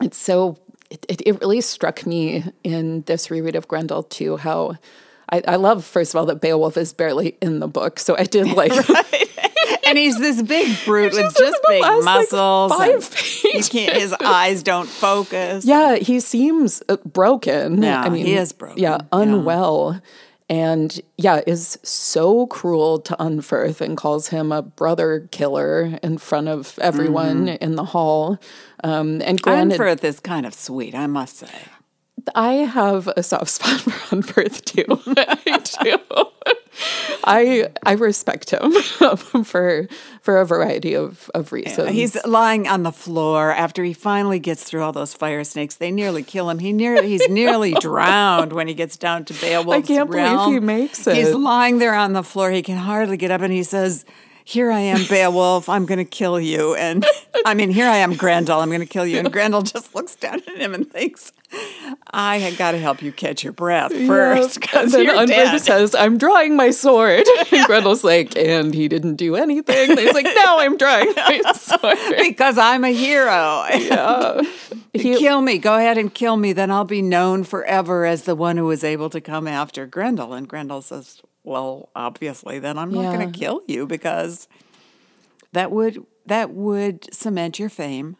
[0.00, 0.58] it's so
[0.90, 4.76] it, it, it really struck me in this reread of Grendel too how
[5.30, 8.24] I, I love first of all that Beowulf is barely in the book, so I
[8.24, 8.72] did like
[9.86, 12.72] and he's this big brute with just in just big last, like, muscles.
[12.72, 13.96] five and you can't.
[13.96, 15.64] His eyes don't focus.
[15.64, 17.82] Yeah, he seems uh, broken.
[17.82, 18.78] Yeah, I mean, he is broken.
[18.78, 19.06] Yeah, Yeah.
[19.12, 20.00] unwell.
[20.48, 26.46] And yeah, is so cruel to Unferth and calls him a brother killer in front
[26.46, 28.38] of everyone in the hall.
[28.84, 31.62] Um, and granted, Unferth is kind of sweet, I must say.
[32.34, 34.84] I have a soft spot for Unferth too.
[35.16, 36.26] I do.
[37.24, 38.72] I I respect him
[39.44, 39.88] for
[40.20, 41.90] for a variety of, of reasons.
[41.90, 45.76] He's lying on the floor after he finally gets through all those fire snakes.
[45.76, 46.58] They nearly kill him.
[46.58, 50.60] He nearly he's nearly drowned when he gets down to Beowulf's I can't believe he
[50.60, 51.16] makes it.
[51.16, 52.50] He's lying there on the floor.
[52.50, 54.04] He can hardly get up, and he says,
[54.44, 55.68] "Here I am, Beowulf.
[55.68, 57.04] I'm going to kill you." And
[57.46, 58.60] I mean, here I am, Grendel.
[58.60, 59.18] I'm going to kill you.
[59.18, 61.32] And Grendel just looks down at him and thinks,
[62.10, 65.94] "I had got to help you catch your breath first because and then dead." says,
[65.94, 70.24] "I'm drawing my sword," and Grendel's like, "And he didn't do anything." And he's like,
[70.26, 73.64] "No, I'm drawing my sword." because I'm a hero.
[74.92, 75.58] He- kill me.
[75.58, 76.54] Go ahead and kill me.
[76.54, 80.32] Then I'll be known forever as the one who was able to come after Grendel.
[80.32, 83.14] And Grendel says, Well, obviously, then I'm not Yeah.
[83.16, 84.48] going to kill you because
[85.52, 88.16] that would that would cement your fame.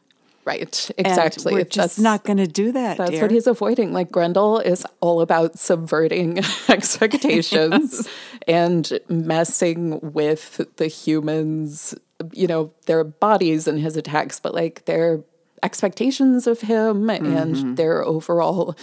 [0.46, 1.52] Right, And exactly.
[1.52, 2.96] we're That's just not going to do that.
[2.96, 3.22] That's dear.
[3.22, 3.92] what he's avoiding.
[3.92, 6.38] Like Grendel is all about subverting
[6.68, 8.08] expectations
[8.48, 11.94] and messing with the humans,
[12.32, 15.22] you know, their bodies and his attacks, but like their
[15.62, 17.74] expectations of him and mm-hmm.
[17.74, 18.76] their overall.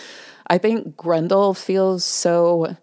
[0.47, 2.76] I think Grendel feels so.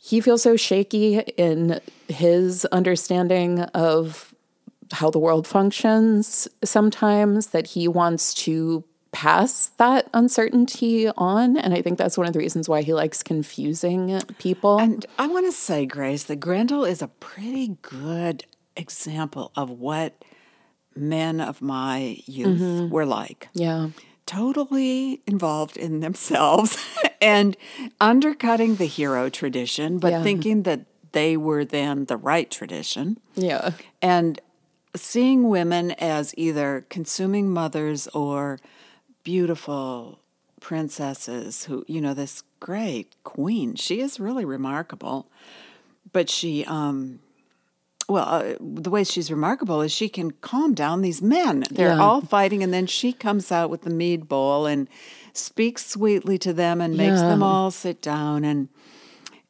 [0.00, 4.27] He feels so shaky in his understanding of
[4.92, 11.56] how the world functions sometimes that he wants to pass that uncertainty on.
[11.56, 14.78] And I think that's one of the reasons why he likes confusing people.
[14.78, 18.44] And I want to say, Grace, that Grendel is a pretty good
[18.76, 20.22] example of what
[20.94, 22.90] men of my youth Mm-hmm.
[22.90, 23.48] were like.
[23.54, 23.88] yeah.
[24.26, 26.76] totally involved in themselves
[27.20, 27.56] and
[28.00, 30.22] undercutting the hero tradition, but Yeah.
[30.22, 30.80] thinking that
[31.12, 33.70] they were then the right tradition, Yeah.
[34.02, 34.38] and
[35.00, 38.58] seeing women as either consuming mothers or
[39.24, 40.20] beautiful
[40.60, 43.74] princesses who, you know, this great queen.
[43.74, 45.30] She is really remarkable,
[46.12, 47.20] but she, um,
[48.08, 51.64] well, uh, the way she's remarkable is she can calm down these men.
[51.70, 51.98] They're Yeah.
[51.98, 54.88] all fighting, and then she comes out with the mead bowl and
[55.34, 58.44] speaks sweetly to them and makes them all sit down.
[58.44, 58.68] And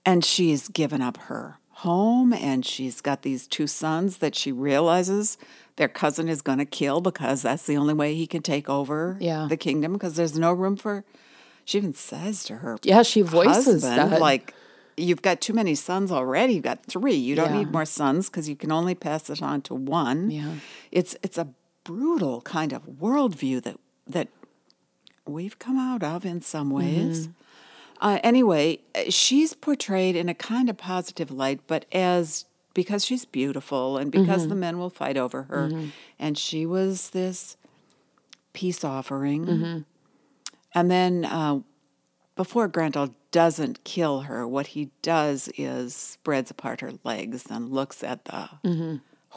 [0.04, 5.38] and she's given up her home, and she's got these two sons that she realizes
[5.76, 9.16] their cousin is going to kill because that's the only way he can take over
[9.20, 9.46] Yeah.
[9.48, 11.04] the kingdom because there's no room for.
[11.64, 14.20] She even says to her Yeah, she voices husband, that.
[14.20, 14.54] like
[14.96, 16.54] you've got too many sons already.
[16.54, 17.14] You've got three.
[17.14, 17.58] You don't Yeah.
[17.58, 20.30] need more sons because you can only pass it on to one.
[20.30, 20.54] Yeah.
[20.90, 21.46] It's it's a
[21.84, 23.76] brutal kind of worldview that
[24.06, 24.28] that
[25.26, 27.28] we've come out of in some ways.
[27.28, 27.32] Mm-hmm.
[28.00, 32.44] Uh, anyway, uh, she's portrayed in a kind of positive light, but as
[32.74, 34.50] because she's beautiful and because Mm-hmm.
[34.50, 35.70] the men will fight over her,
[36.18, 37.56] and she was this
[38.52, 39.46] peace offering.
[39.46, 39.78] Mm-hmm.
[40.74, 41.60] And then uh,
[42.36, 48.04] before Grendel doesn't kill her, what he does is spreads apart her legs and looks
[48.04, 48.48] at the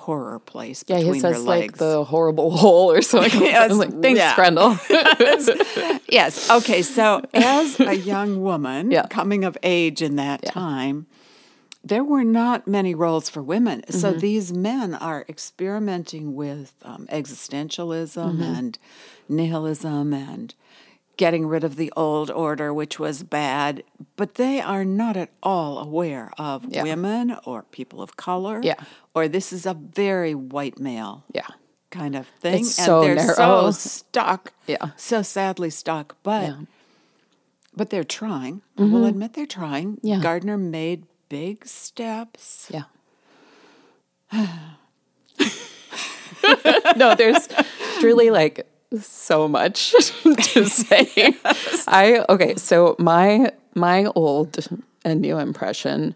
[0.01, 0.83] horror place.
[0.87, 1.79] Yeah, between her says like legs.
[1.79, 3.41] the horrible hole or something.
[3.51, 4.35] Yes, I'm like, thanks, yeah.
[4.35, 4.77] Grendel.
[6.09, 6.49] yes.
[6.49, 6.81] Okay.
[6.81, 9.05] So, as a young woman Yeah.
[9.09, 11.05] coming of age in that time,
[11.83, 13.81] there were not many roles for women.
[13.81, 13.97] Mm-hmm.
[13.99, 18.41] So, these men are experimenting with um, existentialism Mm-hmm.
[18.43, 18.79] and
[19.29, 20.53] nihilism and
[21.21, 23.83] getting rid of the old order, which was bad,
[24.15, 26.81] but they are not at all aware of Yeah.
[26.81, 28.59] women or people of color.
[28.63, 28.73] Yeah.
[29.13, 31.45] Or this is a very white male Yeah.
[31.91, 32.61] kind of thing.
[32.61, 33.35] It's and so they're narrow.
[33.35, 34.53] so stuck.
[34.65, 34.93] Yeah.
[34.95, 36.15] So sadly stuck.
[36.23, 36.55] But Yeah.
[37.77, 38.63] but they're trying.
[38.75, 39.03] We'll mm-hmm.
[39.03, 39.99] admit they're trying.
[40.01, 40.21] Yeah.
[40.21, 42.67] Gardner made big steps.
[42.71, 42.85] Yeah.
[46.95, 47.47] no, there's
[47.99, 48.65] truly like
[48.99, 49.91] so much
[50.23, 51.35] to say.
[51.87, 54.57] I okay, so my my old
[55.03, 56.15] and new impression.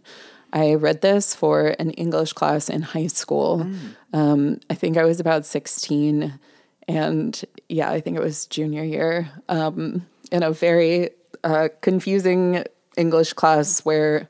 [0.53, 3.67] I read this for an English class in high school.
[4.13, 6.39] Um, I think I was about 16.
[6.88, 11.09] And yeah, I think it was junior year um, in a very
[11.43, 12.63] uh, confusing
[12.95, 14.30] English class where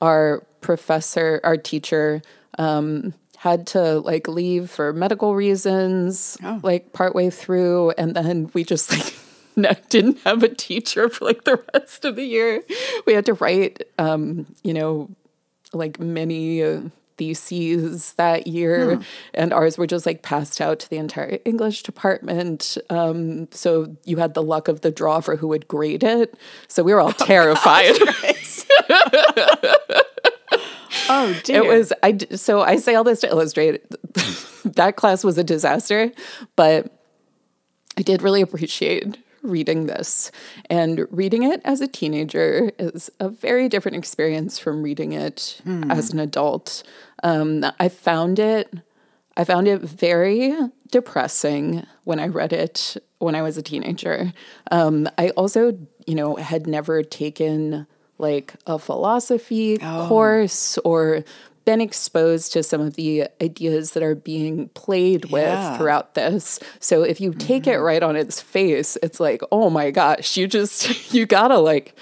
[0.00, 2.22] our professor, our teacher,
[2.58, 3.12] um,
[3.44, 6.60] had to like leave for medical reasons, Oh.
[6.62, 9.14] like partway through, and then we just like
[9.56, 12.62] no, didn't have a teacher for like the rest of the year.
[13.06, 15.10] We had to write, um, you know,
[15.74, 16.80] like many uh,
[17.18, 18.98] theses that year,
[19.34, 22.78] and ours were just like passed out to the entire English department.
[22.88, 26.34] Um, so you had the luck of the draw for who would grade it.
[26.68, 27.94] So we were all terrified.
[28.90, 30.00] Oh
[31.44, 31.62] dear.
[31.62, 33.82] It was I, so I say all this to illustrate
[34.64, 36.12] that class was a disaster,
[36.56, 36.90] but
[37.98, 40.32] I did really appreciate reading this.
[40.70, 46.12] And reading it as a teenager is a very different experience from reading it as
[46.12, 46.82] an adult.
[47.22, 48.72] Um, I found it
[49.36, 50.54] I found it very
[50.90, 54.32] depressing when I read it when I was a teenager.
[54.70, 55.76] Um, I also,
[56.06, 57.86] you know, had never taken
[58.18, 60.06] like a philosophy oh.
[60.08, 61.24] course or
[61.64, 65.76] been exposed to some of the ideas that are being played with Yeah.
[65.76, 66.60] throughout this.
[66.80, 67.82] So if you take it mm-hmm.
[67.82, 71.96] right on its face, it's like, oh my gosh, you just you gotta like,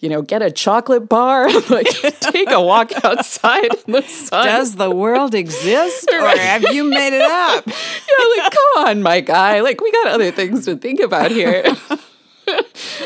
[0.00, 1.88] you know, get a chocolate bar, like
[2.20, 4.46] take a walk outside in the sun.
[4.46, 7.66] Does the world exist or have you made it up?
[7.66, 9.60] yeah, like come on, my guy.
[9.60, 11.64] Like we got other things to think about here.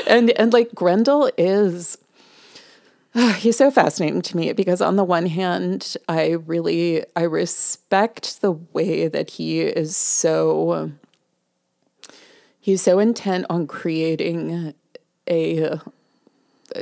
[0.09, 1.97] and and like Grendel is
[3.37, 8.53] he's so fascinating to me because on the one hand, I really I respect the
[8.53, 10.93] way that he is so
[12.61, 14.75] he's so intent on creating
[15.29, 15.81] a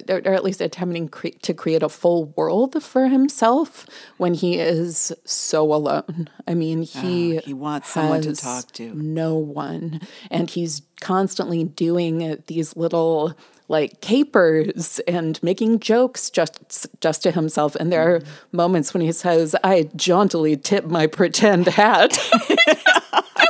[0.09, 3.87] or at least attempting cre- to create a full world for himself
[4.19, 6.29] when he is so alone.
[6.47, 8.95] I mean, he Ah, he wants someone to talk to.
[8.95, 10.01] No one,
[10.31, 13.35] and he's constantly doing these little
[13.69, 17.75] like capers and making jokes just just to himself.
[17.77, 22.19] And there are moments when he says, "I jauntily tip my pretend hat."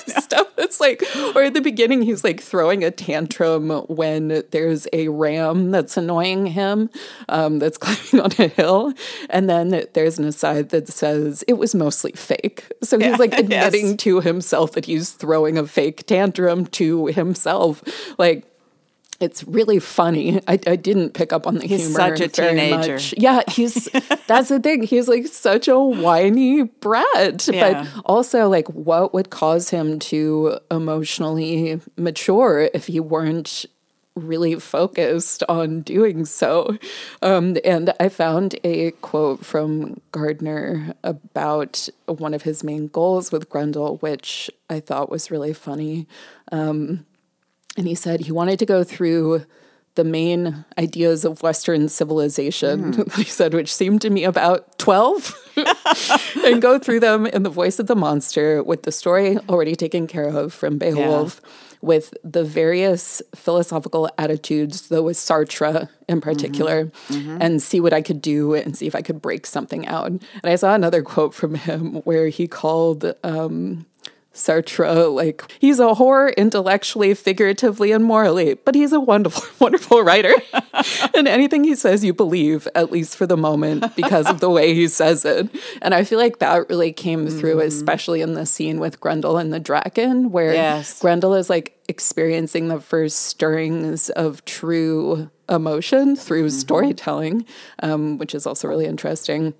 [0.06, 1.02] stuff that's like
[1.34, 6.46] or at the beginning he's like throwing a tantrum when there's a ram that's annoying
[6.46, 6.90] him
[7.28, 8.92] um, that's climbing on a hill
[9.30, 13.40] and then there's an aside that says it was mostly fake so he's like Yes.
[13.40, 17.82] admitting to himself that he's throwing a fake tantrum to himself
[18.18, 18.44] like
[19.20, 20.40] it's really funny.
[20.46, 22.16] I, I didn't pick up on the He's humor.
[22.16, 22.92] such a very teenager.
[22.94, 23.14] much.
[23.18, 23.84] Yeah, he's
[24.28, 24.82] that's the thing.
[24.84, 27.84] He's like such a whiny brat, Yeah.
[27.84, 33.64] but also like what would cause him to emotionally mature if he weren't
[34.14, 36.76] really focused on doing so.
[37.22, 43.48] Um, and I found a quote from Gardner about one of his main goals with
[43.48, 46.08] Grendel, which I thought was really funny.
[46.50, 47.06] Um,
[47.78, 49.46] and he said he wanted to go through
[49.94, 53.10] the main ideas of Western civilization, hmm.
[53.16, 55.54] he said, which seemed to me about 12,
[56.44, 60.06] and go through them in the voice of the monster with the story already taken
[60.06, 61.40] care of from Beowulf,
[61.80, 66.30] with the various philosophical attitudes, though with Sartre in mm-hmm.
[66.30, 67.38] particular, mm-hmm.
[67.40, 70.06] and see what I could do and see if I could break something out.
[70.06, 73.14] And I saw another quote from him where he called.
[73.24, 73.86] Um,
[74.34, 80.32] Sartre, like he's a whore intellectually, figuratively, and morally, but he's a wonderful, wonderful writer.
[81.14, 84.74] and anything he says, you believe, at least for the moment, because of the way
[84.74, 85.48] he says it.
[85.82, 89.52] And I feel like that really came through, especially in the scene with Grendel and
[89.52, 91.00] the dragon, where Yes.
[91.00, 97.44] Grendel is like experiencing the first stirrings of true emotion through storytelling,
[97.82, 99.54] um, which is also really interesting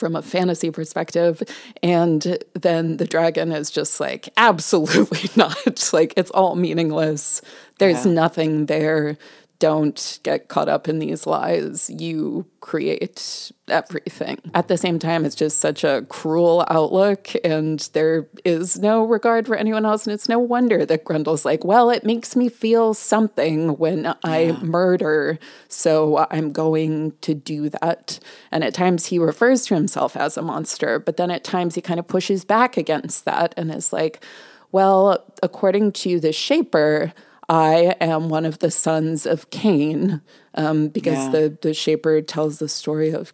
[0.00, 1.40] from a fantasy perspective.
[1.82, 5.90] And then the dragon is just like, absolutely not.
[5.92, 7.42] like, it's all meaningless.
[7.78, 8.12] There's Yeah.
[8.12, 9.16] nothing there.
[9.60, 11.90] Don't get caught up in these lies.
[11.90, 14.38] You create everything.
[14.54, 19.46] At the same time, it's just such a cruel outlook, and there is no regard
[19.46, 20.06] for anyone else.
[20.06, 24.40] And it's no wonder that Grendel's like, well, it makes me feel something when I
[24.40, 24.58] yeah.
[24.62, 25.38] murder,
[25.68, 28.18] so I'm going to do that.
[28.50, 31.82] And at times he refers to himself as a monster, but then at times he
[31.82, 34.24] kind of pushes back against that and is like,
[34.72, 37.12] well, according to the Shaper,
[37.50, 40.22] I am one of the sons of Cain,
[40.54, 41.30] um, because yeah.
[41.30, 43.32] the, the Shaper tells the story of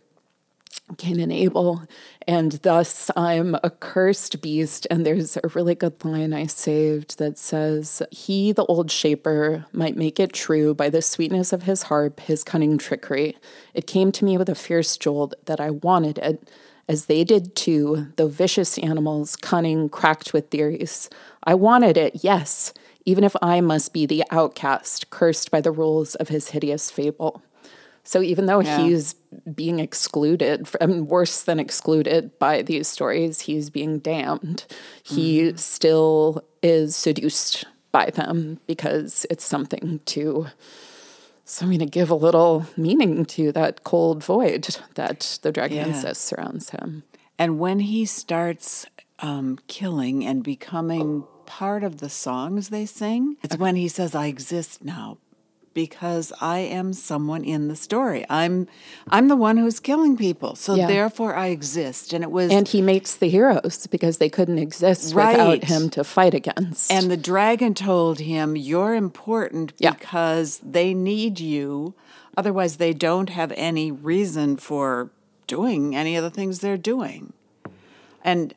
[0.97, 1.83] Cain and Abel,
[2.27, 4.87] and thus I'm a cursed beast.
[4.91, 9.99] And there's a really good line I saved that says, He, the old shaper, might
[9.99, 13.37] make it true by the sweetness of his harp, his cunning trickery.
[13.75, 16.51] It came to me with a fierce jolt that I wanted it,
[16.89, 21.11] as they did too, though vicious animals, cunning, cracked with theories.
[21.45, 22.73] I wanted it, yes
[23.07, 27.43] even if I must be the outcast, cursed by the rules of his hideous fable.
[28.03, 28.79] So even though yeah.
[28.79, 29.15] he's
[29.53, 34.65] being excluded, and worse than excluded by these stories, he's being damned.
[35.03, 35.59] He mm.
[35.59, 40.49] still is seduced by them because it's something to
[41.45, 45.87] something to give a little meaning to that cold void that the dragon yeah.
[45.87, 47.05] insists surrounds him.
[47.39, 48.87] And when he starts
[49.21, 53.36] um, killing and becoming part of the songs they sing.
[53.42, 55.18] It's when he says, I exist now
[55.76, 58.24] because I am someone in the story.
[58.30, 58.66] I'm
[59.09, 60.57] I'm the one who's killing people.
[60.57, 60.86] So yeah.
[60.86, 62.14] therefore I exist.
[62.14, 65.32] And it was And he makes the heroes because they couldn't exist right.
[65.32, 66.90] without him to fight against.
[66.90, 69.90] And the dragon told him, You're important yeah.
[69.90, 71.92] because they need you.
[72.38, 75.11] Otherwise they don't have any reason for
[75.47, 77.34] doing any of the things they're doing.
[78.24, 78.55] And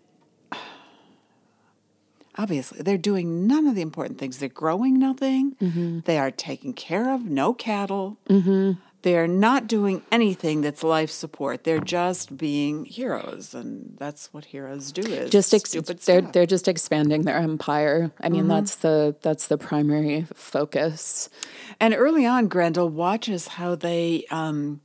[2.40, 6.00] obviously they're doing none of the important things they're growing nothing mm-hmm.
[6.06, 8.72] they are taking care of no cattle mm-hmm.
[9.02, 14.94] they're not doing anything that's life support they're just being heroes and that's what heroes
[14.94, 15.72] do is just ex-
[16.06, 18.52] they're they're just expanding their empire i mean mm-hmm.
[18.52, 21.30] that's the that's the primary focus
[21.78, 24.80] and early on grendel watches how they um,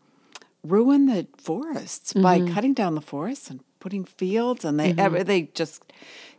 [0.64, 2.52] ruin the forests by mm-hmm.
[2.52, 5.22] cutting down the forests and putting fields and they mm-hmm.
[5.24, 5.84] they just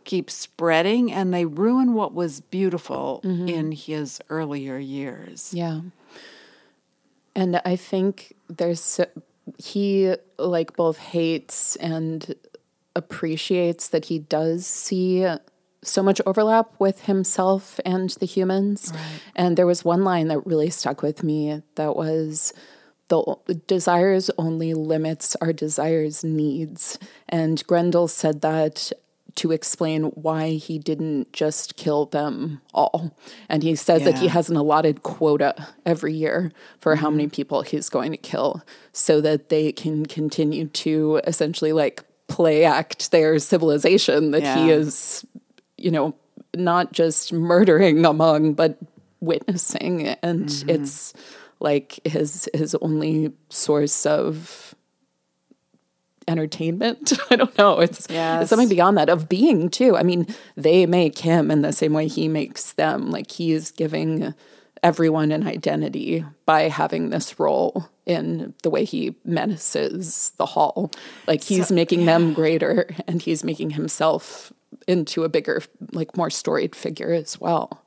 [0.06, 3.48] keep spreading and they ruin what was beautiful mm-hmm.
[3.48, 5.52] in his earlier years.
[5.52, 5.80] Yeah.
[7.34, 8.98] And I think there's
[9.58, 12.34] he like both hates and
[12.94, 15.26] appreciates that he does see
[15.82, 18.90] so much overlap with himself and the humans.
[18.94, 19.02] Right.
[19.36, 22.54] And there was one line that really stuck with me that was
[23.08, 23.36] the
[23.66, 26.98] desires only limits our desires needs.
[27.28, 28.92] And Grendel said that
[29.36, 33.16] to explain why he didn't just kill them all.
[33.48, 34.10] And he says yeah.
[34.10, 37.02] that he has an allotted quota every year for mm-hmm.
[37.02, 38.62] how many people he's going to kill
[38.92, 44.56] so that they can continue to essentially like play act their civilization that yeah.
[44.56, 45.24] he is,
[45.76, 46.14] you know,
[46.54, 48.78] not just murdering among, but
[49.20, 50.08] witnessing.
[50.22, 50.70] And mm-hmm.
[50.70, 51.12] it's
[51.60, 54.65] like his his only source of
[56.28, 57.12] entertainment.
[57.30, 57.80] I don't know.
[57.80, 58.42] It's, yes.
[58.42, 59.96] it's something beyond that of being too.
[59.96, 63.10] I mean, they make him in the same way he makes them.
[63.10, 64.34] Like he is giving
[64.82, 70.90] everyone an identity by having this role in the way he menaces the hall.
[71.26, 72.06] Like he's so, making yeah.
[72.06, 74.52] them greater and he's making himself
[74.86, 75.62] into a bigger,
[75.92, 77.82] like more storied figure as well.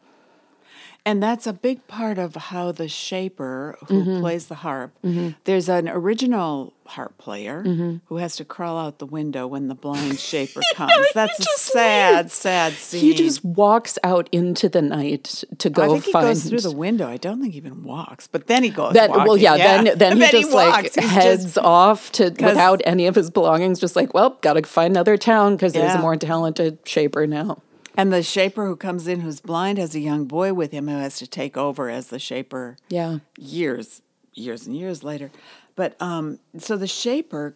[1.09, 4.19] And that's a big part of how the shaper who mm-hmm.
[4.19, 5.29] plays the harp, mm-hmm.
[5.45, 7.97] there's an original harp player mm-hmm.
[8.05, 10.93] who has to crawl out the window when the blind shaper comes.
[11.15, 12.33] That's a sad, leaves.
[12.33, 13.01] sad scene.
[13.01, 16.27] He just walks out into the night to go I think find.
[16.27, 17.07] He goes through the window.
[17.07, 18.93] I don't think he even walks, but then he goes.
[18.93, 22.25] Then, well, yeah, yeah, then then he then just he like heads just, off to
[22.25, 23.79] without any of his belongings.
[23.79, 25.81] Just like, well, got to find another town because yeah.
[25.81, 27.63] there's a more talented shaper now.
[27.99, 30.97] And the shaper who comes in who's blind has a young boy with him who
[30.97, 32.77] has to take over as the shaper.
[32.87, 33.19] Yeah.
[33.37, 34.01] Years,
[34.33, 35.31] years and years later.
[35.75, 37.55] But um, so the shaper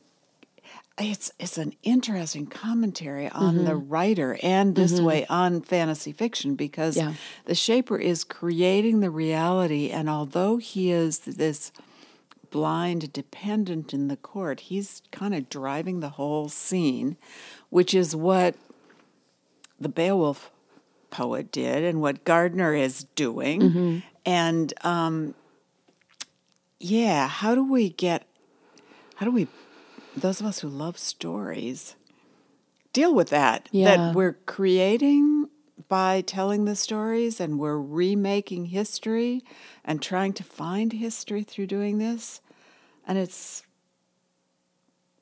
[1.00, 3.66] it's it's an interesting commentary on mm-hmm.
[3.66, 5.06] the writer and this mm-hmm.
[5.06, 7.14] way on fantasy fiction because yeah.
[7.46, 11.72] the shaper is creating the reality and although he is this
[12.52, 17.18] blind dependent in the court he's kind of driving the whole scene
[17.72, 18.56] which is what
[19.80, 20.52] the Beowulf
[21.10, 23.62] poet did and what Gardner is doing.
[23.62, 23.98] Mm-hmm.
[24.26, 25.36] And um,
[26.80, 28.28] yeah, how do we get,
[29.16, 29.48] how do we,
[30.16, 31.96] those of us who love stories,
[32.94, 33.70] deal with that?
[33.72, 33.96] Yeah.
[33.96, 35.50] That we're creating
[35.90, 39.44] by telling the stories and we're remaking history
[39.84, 42.42] and trying to find history through doing this.
[43.06, 43.64] And it's,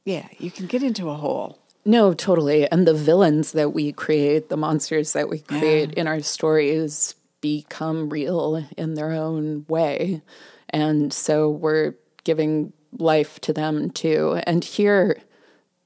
[0.06, 1.61] yeah, you can get into a hole.
[1.84, 2.70] No, totally.
[2.72, 6.02] And the villains that we create, the monsters that we create Yeah.
[6.02, 10.22] in our stories become real in their own way.
[10.70, 14.40] And so we're giving life to them too.
[14.46, 15.18] And here,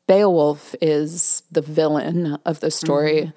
[0.08, 3.32] Beowulf is the villain of the story.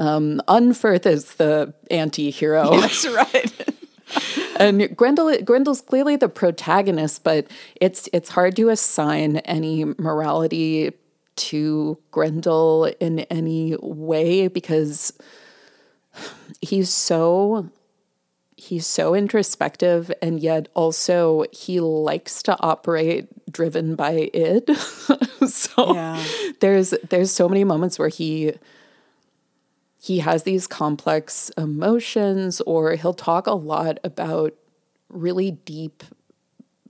[0.00, 2.80] Um, Unferth is the anti hero.
[2.80, 3.52] That's right.
[4.58, 7.46] and Grendel Grendel's clearly the protagonist, but
[7.80, 10.92] it's it's hard to assign any morality
[11.38, 15.12] to Grendel in any way because
[16.60, 17.70] he's so
[18.56, 24.74] he's so introspective and yet also he likes to operate driven by id.
[25.46, 26.22] so Yeah.
[26.60, 28.52] there's there's so many moments where he
[30.00, 34.54] he has these complex emotions or he'll talk a lot about
[35.08, 36.02] really deep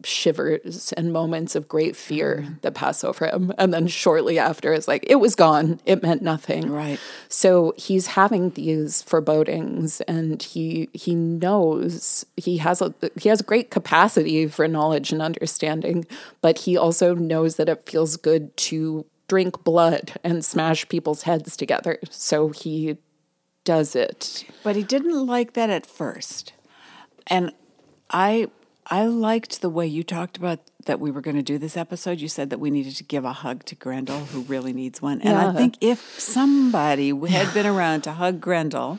[0.05, 2.61] shivers and moments of great fear mm.
[2.63, 3.53] that pass over him.
[3.59, 5.81] And then shortly after it's like it was gone.
[5.85, 6.71] It meant nothing.
[6.71, 7.01] Right.
[7.29, 13.71] so he's having these forebodings and he he knows he has a he has great
[13.71, 16.07] capacity for knowledge and understanding
[16.41, 21.57] but he also knows that it feels good to drink blood and smash people's heads
[21.57, 21.99] together.
[22.11, 22.97] So he
[23.65, 24.45] does it.
[24.65, 26.55] But he didn't like that at first.
[27.27, 27.53] And
[28.11, 28.49] I
[28.91, 32.21] I liked the way you talked about that we were going to do this episode.
[32.21, 35.21] You said that we needed to give a hug to Grendel, who really needs one.
[35.21, 38.99] And I think if somebody had been around to hug Grendel,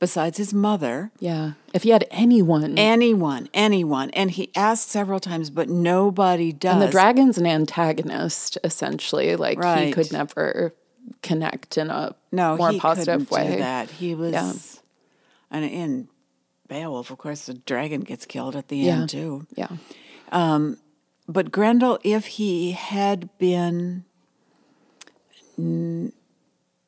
[0.00, 5.50] besides his mother, yeah if he had anyone anyone, anyone, and he asked several times,
[5.50, 6.72] but nobody does.
[6.74, 9.36] And the dragon's an antagonist, essentially.
[9.36, 10.74] Like he could never
[11.22, 13.58] connect in a no, more he positive way.
[13.58, 13.90] that.
[13.90, 14.52] He was, Yeah.
[15.56, 16.08] and in
[16.70, 19.00] Beowulf, of course, the dragon gets killed at the Yeah.
[19.00, 19.46] end too.
[19.56, 19.76] Yeah.
[21.28, 24.04] But Grendel, if he had been
[25.58, 26.12] mm,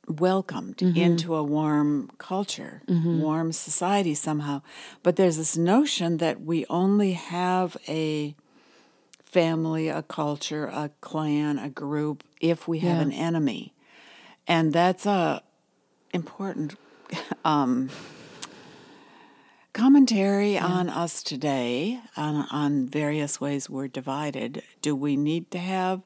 [0.09, 0.97] welcomed Mm-hmm.
[0.99, 4.63] into a warm culture, warm society somehow,
[5.03, 8.35] but there's this notion that we only have a
[9.25, 13.03] family, a culture, a clan, a group if we have Yeah.
[13.03, 13.73] an enemy,
[14.47, 15.43] and that's a
[16.13, 16.77] important
[17.45, 17.91] um,
[19.73, 24.63] commentary on us today on, on various ways we're divided.
[24.83, 26.03] Do we need to have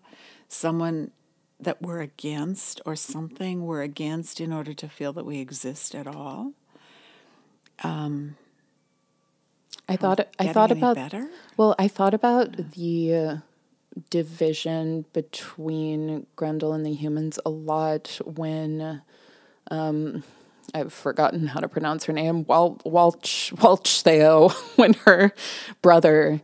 [0.49, 1.11] someone
[1.59, 6.07] that we're against or something we're against in order to feel that we exist at
[6.07, 6.53] all?
[9.89, 11.29] I thought I thought about better?
[11.57, 13.37] well, I thought about the uh,
[14.11, 19.03] division between Grendel and the humans a lot when
[19.71, 20.25] um,
[20.75, 22.45] I've forgotten how to pronounce her name.
[22.45, 25.33] Wal Walch Walch Theo when her
[25.83, 26.43] brother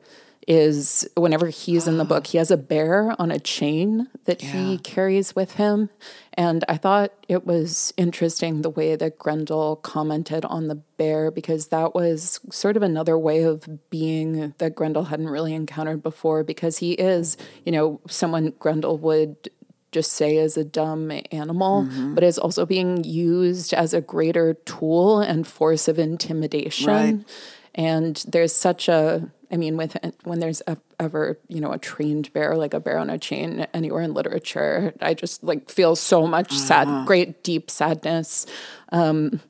[0.49, 4.79] is whenever he's in the book, he has a bear on a chain that he
[4.79, 5.89] carries with him.
[6.35, 11.69] And I thought it was interesting the way that Grendel commented on the bear because
[11.69, 16.79] that was sort of another way of being that Grendel hadn't really encountered before because
[16.79, 19.51] he is, you know, someone Grendel would
[19.93, 25.21] just say is a dumb animal, but is also being used as a greater tool
[25.21, 26.89] and force of intimidation.
[26.89, 27.19] Right.
[27.75, 32.33] And there's such a, I mean, with when there's a, ever you know a trained
[32.33, 36.27] bear like a bear on a chain anywhere in literature, I just like feel so
[36.27, 38.47] much sad, great deep sadness,
[38.91, 39.41] um,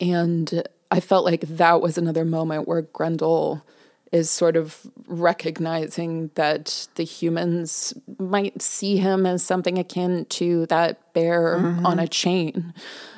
[0.00, 3.64] and I felt like that was another moment where Grendel
[4.12, 11.12] is sort of recognizing that the humans might see him as something akin to that
[11.14, 12.74] bear on a chain,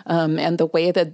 [0.07, 1.13] um, and the way that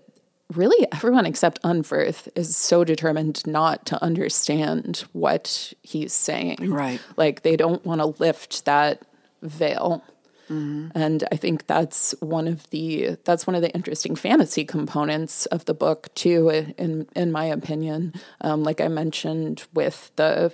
[0.55, 6.71] really everyone except Unferth is so determined not to understand what he's saying.
[6.71, 7.01] Right.
[7.17, 9.03] Like they don't want to lift that
[9.43, 10.05] veil.
[10.51, 15.65] And I think that's one of the that's one of the interesting fantasy components of
[15.67, 18.13] the book too, in in my opinion.
[18.41, 20.53] Um, like I mentioned with the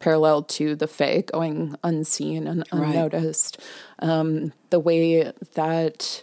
[0.00, 2.90] parallel to the Fae going unseen and Right.
[2.94, 3.58] unnoticed,
[4.00, 6.22] um, the way that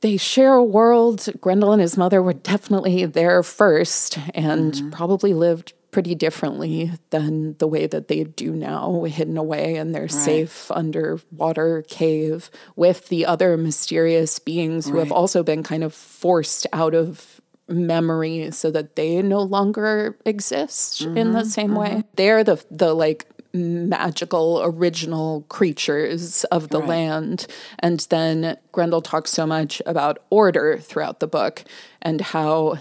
[0.00, 1.28] they share a world.
[1.40, 7.66] Grendel and his mother were definitely there first and probably lived pretty differently than the
[7.66, 13.56] way that they do now, hidden away in their safe underwater cave with the other
[13.56, 19.22] mysterious beings who have also been kind of forced out of memory so that they
[19.22, 21.90] no longer exist in the mm-hmm, same way.
[21.90, 22.00] Mm-hmm.
[22.16, 26.88] They're the the like magical original creatures of the Right.
[26.88, 27.46] land
[27.80, 31.64] and then grendel talks so much about order throughout the book
[32.00, 32.78] and how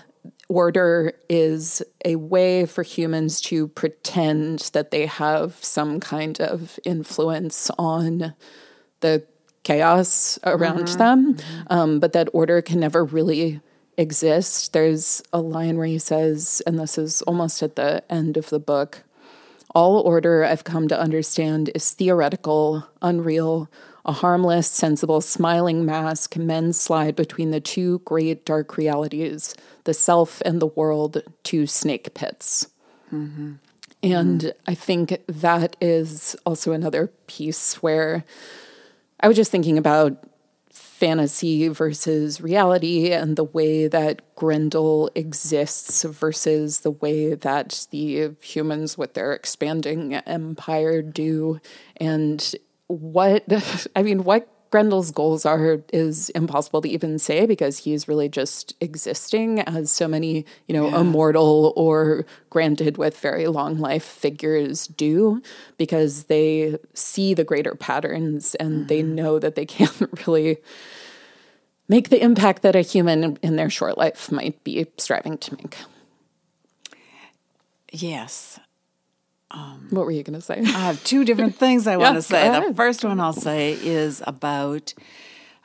[0.49, 7.71] order is a way for humans to pretend that they have some kind of influence
[7.77, 8.33] on
[8.99, 9.23] the
[9.63, 11.37] chaos around them,
[11.69, 13.61] um, but that order can never really
[13.97, 14.73] exist.
[14.73, 18.59] There's a line where he says, and this is almost at the end of the
[18.59, 19.03] book
[19.75, 23.69] all order I've come to understand is theoretical, unreal,
[24.05, 30.41] a harmless, sensible, smiling mask men slide between the two great dark realities, the self
[30.45, 32.67] and the world, two snake pits.
[33.13, 33.53] Mm-hmm.
[34.01, 38.23] And I think that is also another piece where
[39.19, 40.23] I was just thinking about
[40.71, 48.97] fantasy versus reality and the way that Grendel exists versus the way that the humans
[48.97, 51.61] with their expanding empire do.
[51.97, 52.53] And
[52.89, 53.45] what,
[53.95, 58.75] I mean, what Grendel's goals are is impossible to even say because he's really just
[58.81, 65.41] existing as so many, you know, immortal or granted with very long life figures do
[65.77, 69.15] because they see the greater patterns and they mm-hmm.
[69.15, 70.57] know that they can't really
[71.87, 75.77] make the impact that a human in their short life might be striving to make.
[77.91, 78.59] Yes.
[79.89, 80.59] What were you going to say?
[80.59, 82.67] I have two different things I want Yeah, to say.
[82.69, 84.93] The first one I'll say is about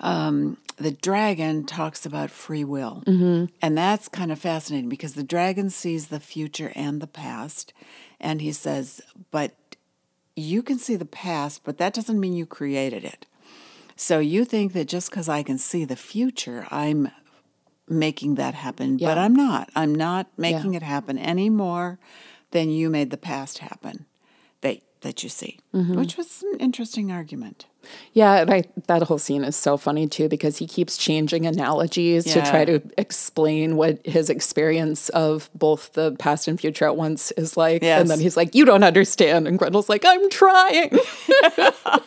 [0.00, 3.02] um, the dragon talks about free will.
[3.06, 3.46] Mm-hmm.
[3.60, 7.72] And that's kind of fascinating because the dragon sees the future and the past.
[8.20, 9.54] And he says, but
[10.36, 13.26] you can see the past, but that doesn't mean you created it.
[13.96, 17.10] So you think that just because I can see the future, I'm
[17.88, 19.70] making that happen, but I'm not.
[19.76, 21.48] I'm not making it happen any
[22.54, 24.06] than you made the past happen
[24.62, 25.96] that that you see, Mm-hmm.
[25.98, 27.66] which was an interesting argument.
[28.12, 32.24] Yeah, and I, that whole scene is so funny too because he keeps changing analogies
[32.32, 37.30] to try to explain what his experience of both the past and future at once
[37.32, 37.82] is like.
[37.82, 38.00] Yes.
[38.00, 39.48] And then he's like, You don't understand.
[39.48, 40.90] And Grendel's like, I'm trying.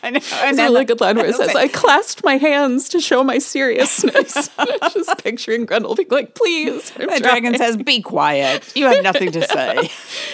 [0.02, 0.20] I know.
[0.48, 3.38] It's a really good line where it says, I clasped my hands to show my
[3.38, 4.48] seriousness.
[4.92, 6.92] Just picturing Grendel being like, Please.
[6.98, 8.72] I'm the dragon says, "Be quiet.
[8.76, 9.90] You have nothing to say."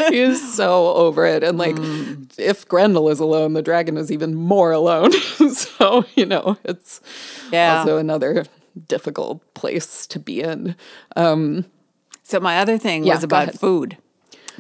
[0.09, 1.43] He's so over it.
[1.43, 2.31] And like, Mm.
[2.39, 5.11] if Grendel is alone, the dragon is even more alone.
[5.55, 7.01] so, you know, it's
[7.51, 7.79] Yeah.
[7.79, 8.45] also another
[8.89, 10.75] difficult place to be in.
[12.23, 13.99] So my other thing Yeah, was about food,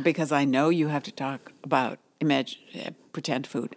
[0.00, 3.74] because I know you have to talk about imagine uh, pretend food.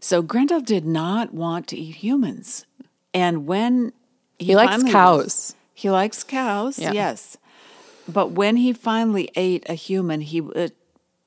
[0.00, 2.66] So Grendel did not want to eat humans,
[3.14, 3.92] and when
[4.38, 5.24] he, He likes cows.
[5.24, 6.78] was- he likes cows.
[6.78, 6.92] Yeah.
[6.92, 7.36] Yes,
[8.08, 10.68] but when he finally ate a human, he uh,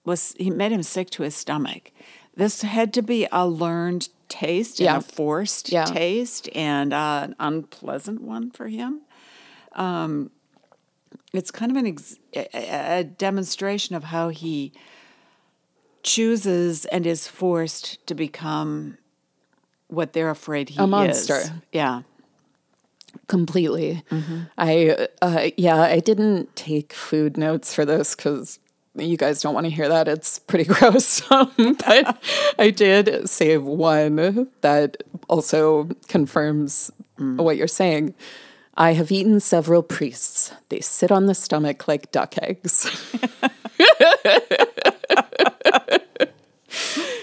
[0.05, 1.91] was he made him sick to his stomach.
[2.35, 4.95] This had to be a learned taste Yeah.
[4.95, 5.85] and a forced Yeah.
[5.85, 9.01] taste and uh, an unpleasant one for him
[11.33, 12.47] it's kind of an ex- a,
[12.99, 14.71] a demonstration of how he
[16.03, 18.97] chooses and is forced to become
[19.87, 21.35] what they're afraid he A monster.
[21.37, 21.51] is.
[21.71, 22.01] Yeah.
[23.27, 24.03] completely.
[24.09, 24.39] Mm-hmm.
[24.57, 28.59] I, uh, yeah, I didn't take food notes for this because
[28.95, 30.07] you guys don't want to hear that.
[30.07, 31.21] It's pretty gross.
[31.31, 31.51] Um,
[31.85, 32.21] but
[32.59, 34.97] I did save one that
[35.29, 37.37] also confirms Mm.
[37.43, 38.15] what you're saying.
[38.75, 40.53] I have eaten several priests.
[40.69, 42.89] They sit on the stomach like duck eggs.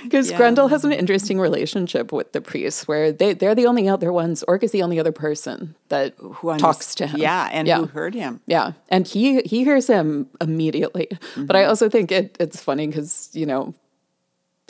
[0.08, 0.36] Because Yeah.
[0.38, 4.42] Grendel has an interesting relationship with the priests, where they they're the only other ones.
[4.48, 7.20] Ork is the only other person that Who talks to him.
[7.20, 7.78] Yeah, and yeah.
[7.78, 8.40] who heard him.
[8.46, 11.08] Yeah, and he he hears him immediately.
[11.10, 11.46] Mm-hmm.
[11.46, 13.74] But I also think it it's funny because you know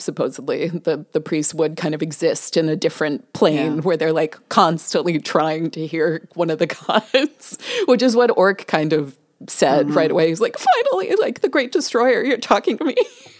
[0.01, 3.81] supposedly the the priests would kind of exist in a different plane Yeah.
[3.81, 8.65] where they're like constantly trying to hear one of the gods, which is what Ork
[8.67, 9.17] kind of
[9.47, 9.97] said mm-hmm.
[9.97, 10.27] right away.
[10.29, 12.95] He's like, finally, like the great destroyer, you're talking to me.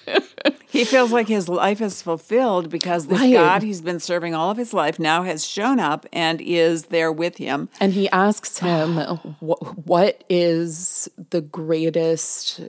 [0.71, 3.33] He feels like his life is fulfilled because this Right.
[3.33, 7.11] God he's been serving all of his life now has shown up and is there
[7.11, 7.69] with him.
[7.79, 8.97] And he asks him,
[9.39, 12.61] "Wh- "What is the greatest?"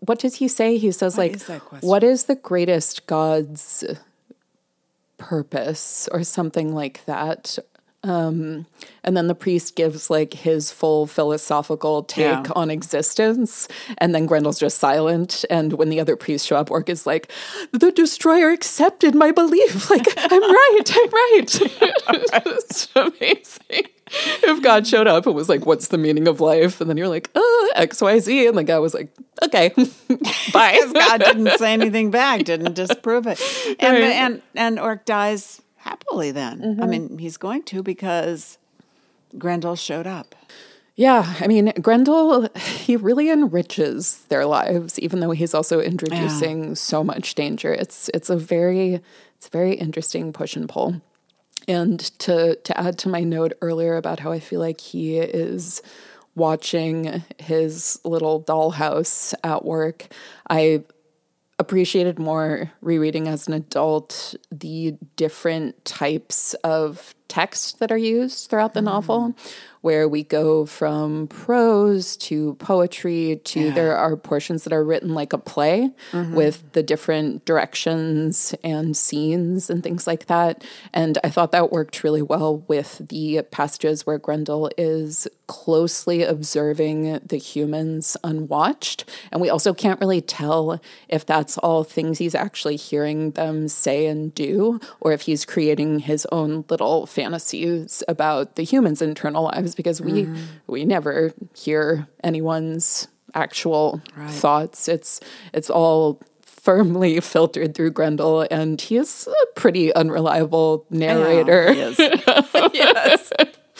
[0.00, 0.76] What does he say?
[0.76, 1.48] He says, "Like, is
[1.80, 3.82] what is the greatest God's
[5.16, 7.58] purpose, or something like that?"
[8.08, 8.66] Um,
[9.04, 12.42] and then the priest gives like his full philosophical take Yeah.
[12.56, 13.68] on existence.
[13.98, 15.44] And then Grendel's just silent.
[15.50, 17.30] And when the other priests show up, Ork is like,
[17.72, 19.90] the destroyer accepted my belief.
[19.98, 21.60] Like, I'm right, I'm right.
[22.46, 23.86] it's amazing.
[24.42, 26.80] If God showed up and was like, what's the meaning of life?
[26.80, 27.40] And then you're like, uh,
[27.76, 28.48] XYZ.
[28.48, 29.10] And the guy was like,
[29.44, 29.68] okay,
[30.52, 30.72] bye.
[30.72, 33.40] Because God didn't say anything back, didn't disprove it.
[33.80, 34.02] And, Right.
[34.12, 36.62] and, and Ork dies happily then.
[36.62, 36.90] I mm-hmm.
[36.90, 38.58] mean, he's going to because
[39.36, 40.34] Grendel showed up.
[40.96, 47.04] Yeah, I mean, Grendel, he really enriches their lives, even though he's also introducing so
[47.04, 47.72] much danger.
[47.72, 49.00] It's it's a very
[49.36, 51.00] it's a very interesting push and pull.
[51.68, 55.82] And to to add to my note earlier about how I feel like he is
[56.34, 60.08] watching his little dollhouse at work,
[60.50, 60.82] I
[61.58, 68.74] appreciated more rereading as an adult the different types of text that are used throughout
[68.74, 68.84] the mm.
[68.84, 69.34] novel
[69.80, 75.32] where we go from prose to poetry to there are portions that are written like
[75.32, 76.34] a play mm-hmm.
[76.34, 80.64] with the different directions and scenes and things like that.
[80.92, 87.20] And i thought that worked really well with the passages where grendel is closely observing
[87.24, 89.04] the humans unwatched.
[89.32, 94.06] And we also can't really tell if that's all things he's actually hearing them say
[94.06, 99.74] and do or if he's creating his own little fantasies about the humans internal lives
[99.74, 100.28] because we
[100.66, 105.20] we never hear anyone's actual thoughts it's
[105.52, 113.32] it's all firmly filtered through Grendel and he is a pretty unreliable narrator Yeah, yes.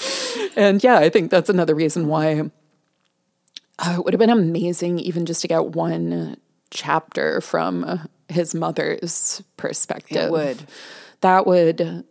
[0.57, 2.51] and yeah, I think that's another reason why
[3.78, 6.36] uh, it would have been amazing even just to get one
[6.70, 10.16] chapter from his mother's perspective.
[10.16, 10.59] It would.
[11.20, 12.05] That would,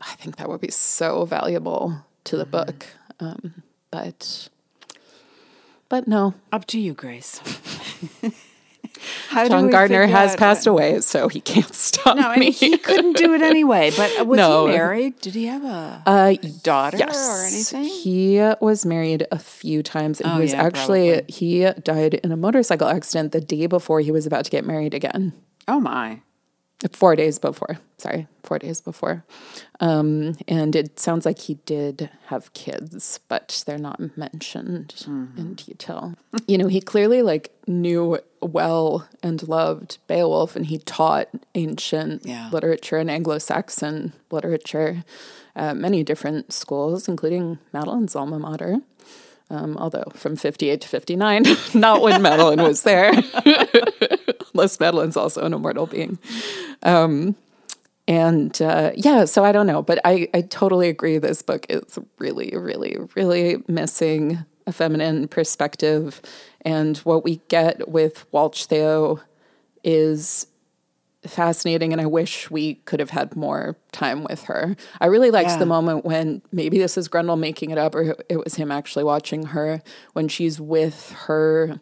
[0.00, 2.86] I think that would be so valuable to the book.
[3.20, 4.48] Um, but,
[5.88, 7.40] but no, Up to you, Grace.
[9.28, 12.40] How John Gardner has out- passed away, so he can't stop No, I me.
[12.46, 13.90] mean, he couldn't do it anyway.
[13.96, 14.66] But was No.
[14.66, 15.20] he married?
[15.20, 17.16] Did he have a Uh, daughter yes.
[17.16, 17.84] or anything?
[17.84, 21.32] He was married a few times and Oh, he was yeah, actually probably.
[21.32, 24.92] he died in a motorcycle accident the day before he was about to get married
[24.94, 25.32] again.
[25.68, 26.20] oh my!
[26.92, 27.78] Four days before.
[27.98, 29.22] Sorry, four days before.
[29.80, 35.38] Um, and it sounds like he did have kids, but they're not mentioned Mm-hmm.
[35.38, 36.14] in detail.
[36.46, 42.48] you know, he clearly like knew well and loved Beowulf, and he taught ancient Yeah.
[42.50, 45.04] literature and Anglo-Saxon literature
[45.54, 48.78] at many different schools, including Madeline's alma mater.
[49.50, 51.42] Um, although from 58 to 59,
[51.74, 53.12] not when Madeline was there,
[54.54, 56.18] unless Madeline's also an immortal being.
[56.84, 57.34] Um,
[58.06, 61.18] and uh, yeah, so I don't know, but I, I totally agree.
[61.18, 66.20] This book is really, really, really missing a feminine perspective.
[66.62, 69.20] And what we get with Wealtheow
[69.84, 70.46] is
[71.26, 74.74] fascinating and I wish we could have had more time with her.
[75.00, 75.58] I really liked Yeah.
[75.58, 79.04] the moment when maybe this is Grendel making it up or it was him actually
[79.04, 79.82] watching her
[80.14, 81.80] when she's with her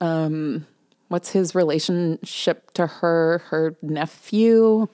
[0.00, 0.66] um
[1.08, 4.88] what's his relationship to her her nephew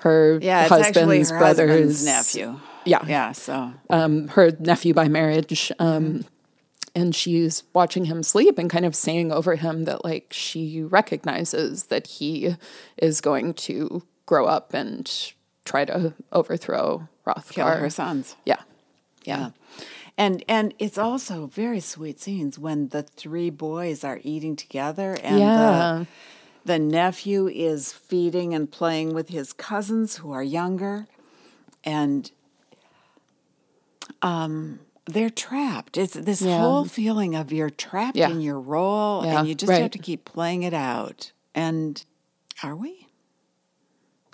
[0.00, 2.60] her Yeah, husband's her brother's husband's nephew.
[2.84, 3.04] Yeah.
[3.08, 3.32] Yeah.
[3.32, 5.72] So um, her nephew by marriage.
[5.80, 6.24] Um,
[6.96, 11.84] and she's watching him sleep and kind of saying over him that, like, she recognizes
[11.84, 12.56] that he
[12.96, 15.32] is going to grow up and
[15.66, 17.50] try to overthrow Hrothgar.
[17.52, 18.34] kill her sons.
[18.44, 18.62] Yeah.
[19.24, 19.38] Yeah.
[19.38, 19.50] Yeah.
[20.18, 25.38] And and it's also very sweet scenes when the three boys are eating together and
[25.40, 26.04] Yeah.
[26.64, 31.06] the, the nephew is feeding and playing with his cousins who are younger
[31.84, 32.30] and
[34.22, 35.96] um they're trapped.
[35.96, 36.58] It's this Yeah.
[36.58, 38.30] whole feeling of you're trapped Yeah.
[38.30, 39.82] in your role Yeah, and you just right.
[39.82, 41.32] have to keep playing it out.
[41.54, 42.04] And
[42.62, 43.06] are we?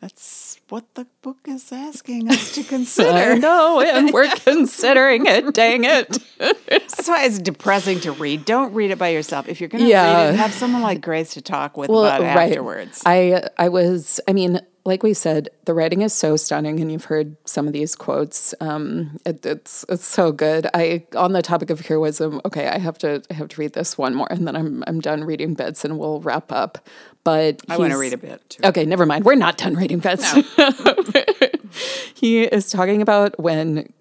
[0.01, 3.37] That's what the book is asking us to consider.
[3.39, 5.55] know, and we're considering it.
[5.55, 6.19] Dang it.
[6.39, 8.45] That's why it's depressing to read.
[8.45, 9.47] Don't read it by yourself.
[9.49, 10.25] If you're going to Yeah.
[10.25, 13.01] read it, have someone like Grace to talk with about it afterwards.
[13.07, 17.05] I I was I mean, like we said, the writing is so stunning, and you've
[17.05, 18.55] heard some of these quotes.
[18.61, 20.67] Um, it, it's it's so good.
[20.75, 22.41] I on the topic of heroism.
[22.45, 25.01] Okay, I have to I have to read this one more, and then I'm I'm
[25.01, 26.87] done reading bits, and we'll wrap up.
[27.23, 28.63] But I want to read a bit too.
[28.65, 29.25] Okay, never mind.
[29.25, 30.33] We're not done reading bits.
[32.15, 33.93] he is talking about when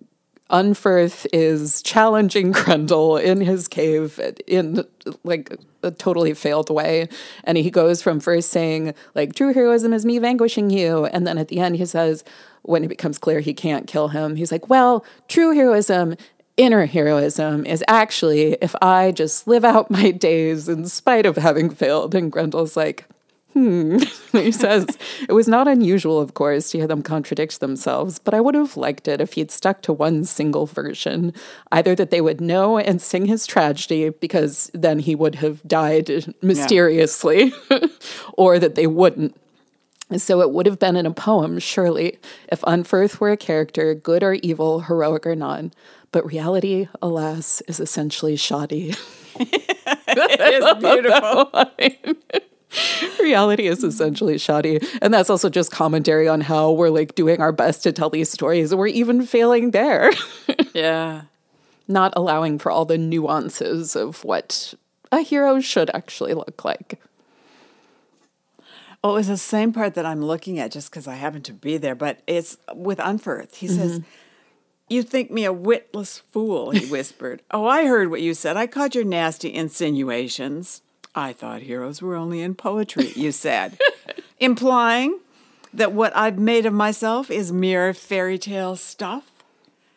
[0.51, 4.83] Unferth is challenging Grendel in his cave in
[5.23, 7.07] like a totally failed way.
[7.43, 11.05] And he goes from first saying, like, true heroism is me vanquishing you.
[11.05, 12.23] And then at the end, he says,
[12.63, 16.15] when it becomes clear he can't kill him, he's like, well, true heroism
[16.57, 21.69] inner heroism is actually if I just live out my days in spite of having
[21.69, 22.13] failed.
[22.13, 23.05] And Grendel's like,
[23.53, 23.97] Hmm.
[24.31, 24.85] he says,
[25.27, 28.77] It was not unusual, of course, to hear them contradict themselves, but I would have
[28.77, 31.33] liked it if he'd stuck to one single version.
[31.71, 36.33] Either that they would know and sing his tragedy, because then he would have died
[36.41, 37.79] mysteriously, yeah.
[38.33, 39.35] or that they wouldn't.
[40.17, 44.23] So it would have been in a poem, surely, if Unferth were a character, good
[44.23, 45.65] or evil, heroic or not.
[46.11, 48.93] But reality, alas, is essentially shoddy.
[49.39, 52.41] it is beautiful.
[53.19, 54.79] reality is essentially shoddy.
[55.01, 58.29] And that's also just commentary on how we're like doing our best to tell these
[58.29, 60.11] stories and we're even failing there.
[60.73, 61.23] yeah.
[61.87, 64.73] Not allowing for all the nuances of what
[65.11, 67.01] a hero should actually look like.
[69.03, 71.53] Well, it was the same part that I'm looking at just because I happen to
[71.53, 73.55] be there, but it's with Unferth.
[73.55, 73.75] He mm-hmm.
[73.75, 74.01] says,
[74.89, 77.41] You think me a witless fool, he whispered.
[77.49, 78.57] oh, I heard what you said.
[78.57, 80.83] I caught your nasty insinuations.
[81.13, 83.77] I thought heroes were only in poetry, you said,
[84.39, 85.19] implying
[85.73, 89.43] that what I've made of myself is mere fairy tale stuff.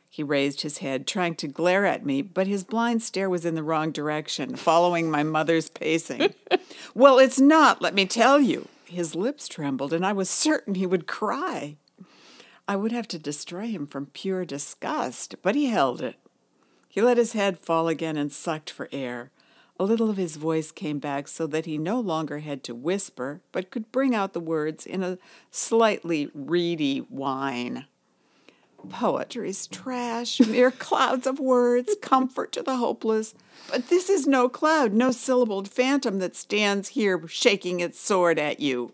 [0.09, 3.57] He raised his head, trying to glare at me, but his blind stare was in
[3.57, 6.35] the wrong direction, following my mother's pacing.
[6.95, 8.69] well, it's not, let me tell you.
[8.85, 11.77] His lips trembled, and I was certain he would cry.
[12.69, 16.17] I would have to destroy him from pure disgust, but he held it.
[16.89, 19.33] He let his head fall again and sucked for air.
[19.79, 23.41] A little of his voice came back so that he no longer had to whisper,
[23.51, 25.19] but could bring out the words in a
[25.51, 27.87] slightly reedy whine.
[28.89, 33.35] Poetry's trash, mere clouds of words, comfort to the hopeless.
[33.71, 38.61] But this is no cloud, no syllabled phantom that stands here shaking its sword at
[38.61, 38.93] you.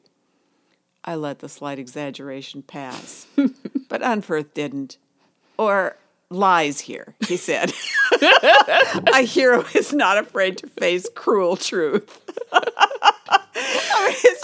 [1.04, 3.26] I let the slight exaggeration pass,
[3.88, 4.96] but Unferth didn't.
[5.58, 5.96] Or
[6.30, 7.72] lies here, he said.
[9.14, 12.20] a hero is not afraid to face cruel truth.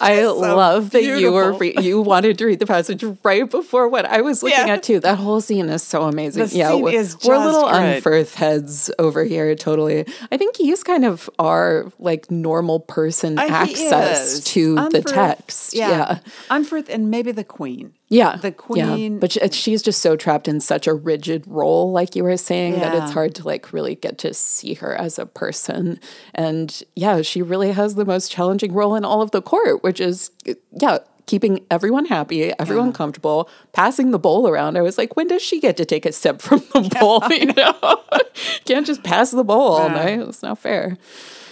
[0.01, 1.21] I, so love that beautiful.
[1.21, 4.67] you were re- you wanted to read the passage right before what I was looking
[4.67, 4.75] yeah.
[4.75, 5.01] at too.
[5.01, 6.47] That whole scene is so amazing.
[6.47, 6.93] The yeah, we're,
[7.25, 9.55] we're little Unferth heads over here.
[9.55, 10.07] Totally.
[10.33, 15.75] I think he's kind of our like normal person uh, access to Unferth, the text.
[15.75, 15.89] Yeah.
[15.89, 16.19] yeah,
[16.51, 17.93] Unferth and maybe the Queen.
[18.09, 18.37] Yeah.
[18.37, 19.15] The queen.
[19.15, 19.19] Yeah.
[19.19, 22.75] But she, she's just so trapped in such a rigid role, like you were saying,
[22.75, 22.81] yeah.
[22.81, 25.99] that it's hard to like really get to see her as a person.
[26.33, 30.01] And yeah, she really has the most challenging role in all of the court, which
[30.01, 30.31] is,
[30.73, 32.93] yeah, keeping everyone happy, everyone yeah.
[32.93, 34.79] comfortable, passing the bowl around.
[34.79, 37.23] I was like, when does she get to take a sip from the yeah, bowl?
[37.31, 38.03] You know,
[38.65, 40.21] can't just pass the bowl all night.
[40.21, 40.97] It's not fair.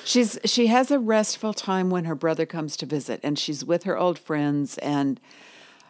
[0.05, 3.85] She's she has a restful time when her brother comes to visit, and she's with
[3.85, 5.19] her old friends and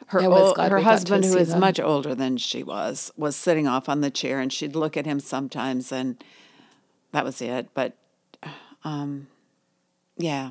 [0.07, 1.61] her old, her husband, who is them.
[1.61, 5.05] much older than she was, was sitting off on the chair, and she'd look at
[5.05, 6.22] him sometimes, and
[7.11, 7.68] that was it.
[7.74, 7.96] But
[8.84, 9.26] um,
[10.16, 10.50] yeah,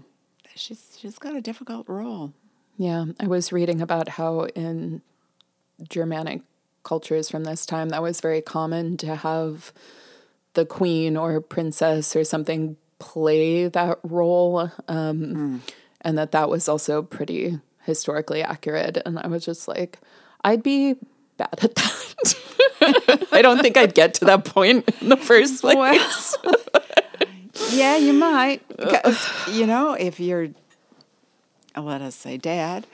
[0.56, 2.34] she's she's got a difficult role.
[2.78, 5.01] Yeah, I was reading about how in
[5.89, 6.41] Germanic
[6.84, 9.72] cultures from this time that was very common to have
[10.54, 15.60] the queen or princess or something play that role, um, mm.
[16.01, 18.97] and that that was also pretty historically accurate.
[19.06, 19.99] And I was just like,
[20.43, 20.95] I'd be
[21.38, 23.28] bad at that.
[23.32, 26.38] I don't think I'd get to that point in the first place.
[27.72, 28.62] yeah, you might.
[28.72, 29.51] Uh, because, uh.
[29.51, 30.49] you know, if your,
[31.76, 32.88] let us say, dad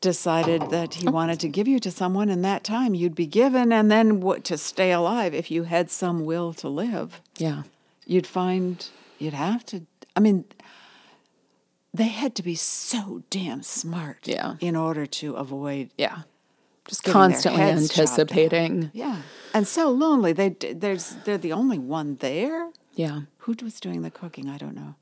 [0.00, 3.72] decided that he wanted to give you to someone in that time, you'd be given.
[3.72, 7.64] And then what, to stay alive, if you had some will to live, yeah,
[8.06, 8.88] you'd find
[9.18, 9.82] you'd have to.
[10.16, 10.44] I mean,
[11.92, 14.56] they had to be so damn smart yeah.
[14.60, 16.22] in order to avoid yeah
[16.86, 19.22] just constantly anticipating yeah
[19.54, 24.10] and so lonely they there's they're the only one there yeah who was doing the
[24.10, 24.94] cooking i don't know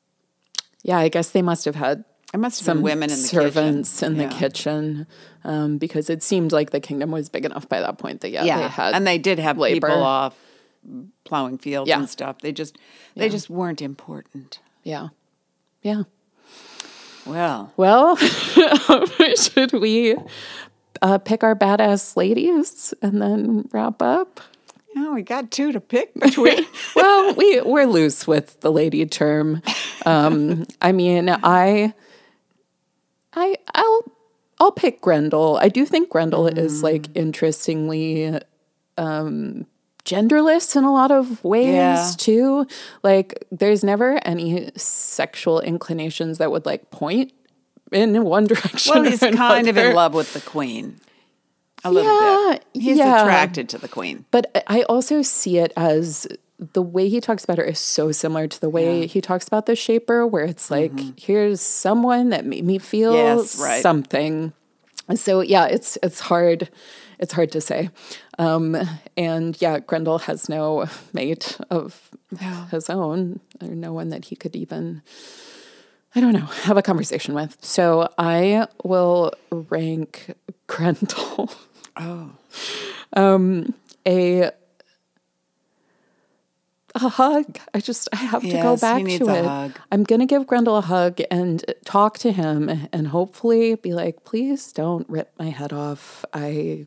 [0.82, 4.00] yeah i guess they must have had it must have some women in the servants
[4.00, 4.12] kitchen.
[4.14, 4.28] in yeah.
[4.28, 5.06] the kitchen
[5.44, 8.44] um, because it seemed like the kingdom was big enough by that point that yeah,
[8.44, 8.58] yeah.
[8.58, 9.86] they had and they did have labor.
[9.86, 10.36] people off
[11.24, 11.98] plowing fields yeah.
[11.98, 12.76] and stuff they just
[13.14, 15.08] they just weren't important yeah
[15.82, 16.02] yeah
[17.28, 18.16] well, well,
[19.36, 20.16] should we
[21.02, 24.40] uh, pick our badass ladies and then wrap up?
[24.96, 26.66] Oh, we got two to pick between.
[26.96, 29.62] well, we we're loose with the lady term.
[30.06, 31.94] Um, I mean, I,
[33.32, 34.04] I, I'll,
[34.58, 35.56] I'll pick Grendel.
[35.60, 36.58] I do think Grendel mm.
[36.58, 38.38] is like interestingly
[38.96, 39.66] um,
[40.04, 42.10] genderless in a lot of ways Yeah.
[42.16, 42.66] too.
[43.02, 47.32] Like there's never any sexual inclinations that would like point
[47.92, 48.94] in one direction.
[48.94, 50.98] Well, or he's kind of in love with the queen.
[51.84, 52.64] A little Yeah, bit.
[52.74, 53.22] He's yeah.
[53.22, 54.24] attracted to the queen.
[54.30, 56.26] But I also see it as
[56.58, 59.66] the way he talks about her is so similar to the way he talks about
[59.66, 63.38] the shaper, where it's like, here's someone that made me feel Mm-hmm.
[63.38, 63.82] Yes, right.
[63.82, 64.52] something.
[65.14, 66.68] So yeah, it's it's hard.
[67.20, 67.90] It's hard to say.
[68.38, 68.76] Um,
[69.16, 72.10] and yeah, Grendel has no mate of
[72.70, 75.02] his own, or no one that he could even,
[76.14, 77.56] I don't know, have a conversation with.
[77.64, 80.34] So I will rank
[80.66, 81.50] Grendel
[81.98, 82.30] Oh.
[84.06, 84.50] a
[86.94, 87.58] a hug.
[87.74, 89.44] I just I have to go Yes, back to it.
[89.44, 89.78] hug.
[89.92, 94.72] I'm gonna give Grendel a hug and talk to him and hopefully be like, please
[94.72, 96.24] don't rip my head off.
[96.32, 96.86] I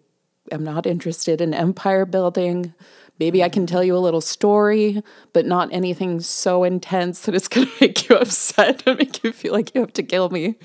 [0.51, 2.73] am not interested in empire building.
[3.19, 7.47] Maybe I can tell you a little story, but not anything so intense that it's
[7.53, 10.55] gonna make you upset and make you feel like you have to kill me.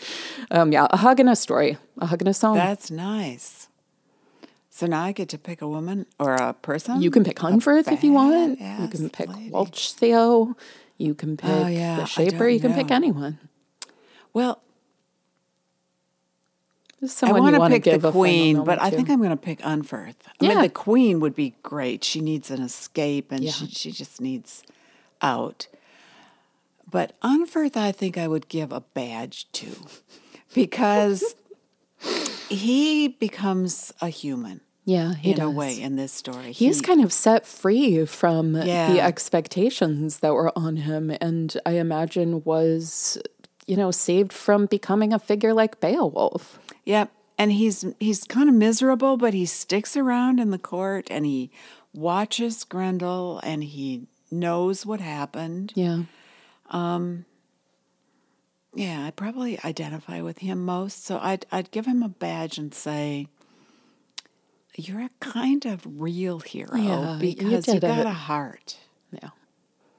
[0.51, 2.57] Um, yeah, a hug and a story, a hug and a song.
[2.57, 3.66] That's nice.
[4.77, 7.01] So now I get to pick a woman or a person?
[7.01, 8.61] You can pick Unferth if you want.
[8.61, 9.51] You can pick lady.
[9.51, 10.13] Wealtheow.
[10.13, 10.57] Oh,
[10.99, 12.47] you can pick Oh, yeah, the Shaper.
[12.47, 13.39] You can pick anyone.
[14.35, 14.61] Well,
[17.23, 18.97] I want to pick the queen, but moment I to.
[18.97, 20.17] think I'm going to pick Unferth.
[20.27, 20.49] I Yeah.
[20.51, 22.05] mean, the queen would be great.
[22.05, 23.53] She needs an escape, and Yeah.
[23.53, 24.63] she, she just needs
[25.23, 25.69] out.
[26.91, 29.87] But Unferth, I think I would give a badge to,
[30.55, 31.35] because
[32.51, 35.47] he becomes a human yeah, he in does.
[35.47, 36.53] a way in this story.
[36.53, 41.73] He's He- kind of set free from the expectations that were on him, and I
[41.73, 43.19] imagine was,
[43.67, 46.59] you know, saved from becoming a figure like Beowulf.
[46.87, 47.11] Yep.
[47.39, 51.51] And he's he's kind of miserable, but he sticks around in the court and he
[51.93, 55.73] watches Grendel and he knows what happened.
[55.75, 56.05] Yeah,
[56.71, 57.27] um,
[58.75, 61.05] Yeah, I probably identify with him most.
[61.05, 63.29] So I'd I'd give him a badge and say,
[64.77, 68.07] "You're a kind of real hero Yeah, because you, did got it.
[68.07, 68.77] a heart."
[69.11, 69.31] yeah.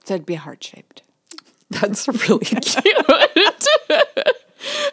[0.06, 1.02] So it'd be heart shaped.
[1.70, 3.66] That's really cute.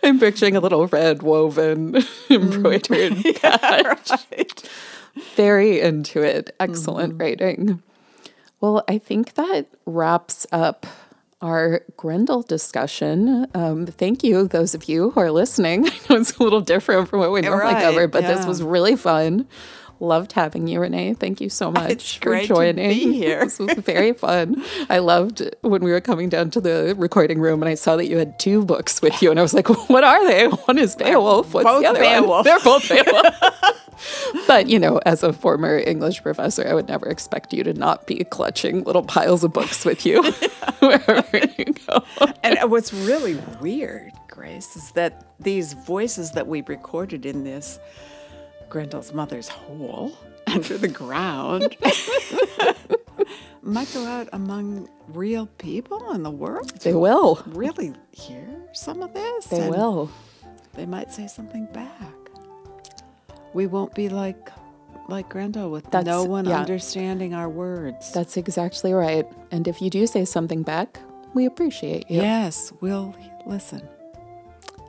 [0.03, 2.31] I'm picturing a little red woven mm.
[2.31, 4.27] embroidered patch.
[5.37, 6.55] Very into it.
[6.59, 7.21] Excellent mm-hmm.
[7.23, 7.83] writing.
[8.61, 10.87] Well, I think that wraps up
[11.45, 13.47] our Grendel discussion.
[13.55, 15.87] Um, thank you, those of you who are listening.
[15.89, 18.63] I know it's a little different from what we normally Right, cover, but this was
[18.63, 19.47] really fun.
[20.01, 21.17] Loved having you, Ranae.
[21.17, 22.89] Thank you so much It's for great to joining.
[22.89, 23.41] be here.
[23.45, 24.63] This was very fun.
[24.91, 28.07] I loved when we were coming down to the recording room and I saw that
[28.09, 30.47] you had two books with you, and I was like, "What are they?
[30.49, 31.55] One is Beowulf.
[31.55, 33.84] What's Both the other one?" They're both Beowulf.
[34.47, 38.07] But you know, as a former English professor, I would never expect you to not
[38.07, 40.23] be clutching little piles of books with you
[40.81, 42.05] wherever you go.
[42.43, 47.79] And uh, what's really weird, Grace, is that these voices that we recorded in this
[48.69, 50.17] Grendel's mother's hole
[50.47, 51.77] under the ground
[53.63, 56.71] might go out among real people in the world.
[56.81, 57.43] They will.
[57.47, 59.47] Really hear some of this.
[59.47, 60.11] They will.
[60.75, 62.14] They might say something back.
[63.55, 64.51] We won't be like
[65.09, 66.61] like Grendel with That's- no one yeah.
[66.61, 68.13] understanding our words.
[68.13, 69.27] That's exactly right.
[69.51, 70.99] And if you do say something back,
[71.35, 72.21] we appreciate you.
[72.23, 73.15] yes, we'll
[73.45, 73.83] listen.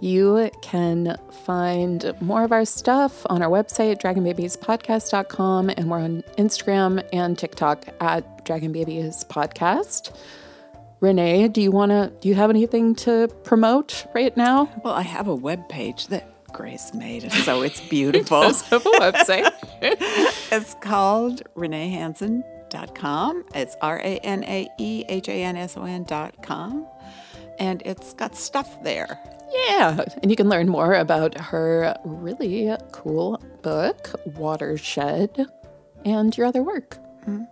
[0.01, 7.05] You can find more of our stuff on our website, dragonbabiespodcast.com, and we're on Instagram
[7.13, 10.13] and TikTok at Dragon Babies Podcast.
[11.01, 14.69] Ranae, do you want to, do you have anything to promote right now?
[14.83, 18.41] Well, I have a web page that Grace made, it, so it's beautiful.
[18.43, 19.51] Does have a website.
[20.51, 23.43] it's called ranaehanson.com.
[23.53, 26.87] It's R A N A E H A N S O N.com.
[27.59, 29.19] And it's got stuff there.
[29.67, 30.03] yeah.
[30.21, 35.47] And you can learn more about her really cool book, Watershed,
[36.05, 36.97] and your other work.
[37.27, 37.43] Mm-hmm.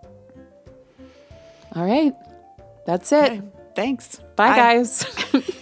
[1.75, 2.13] All right.
[2.85, 3.41] That's it.
[3.75, 4.21] Thanks.
[4.37, 5.05] Bye, guys.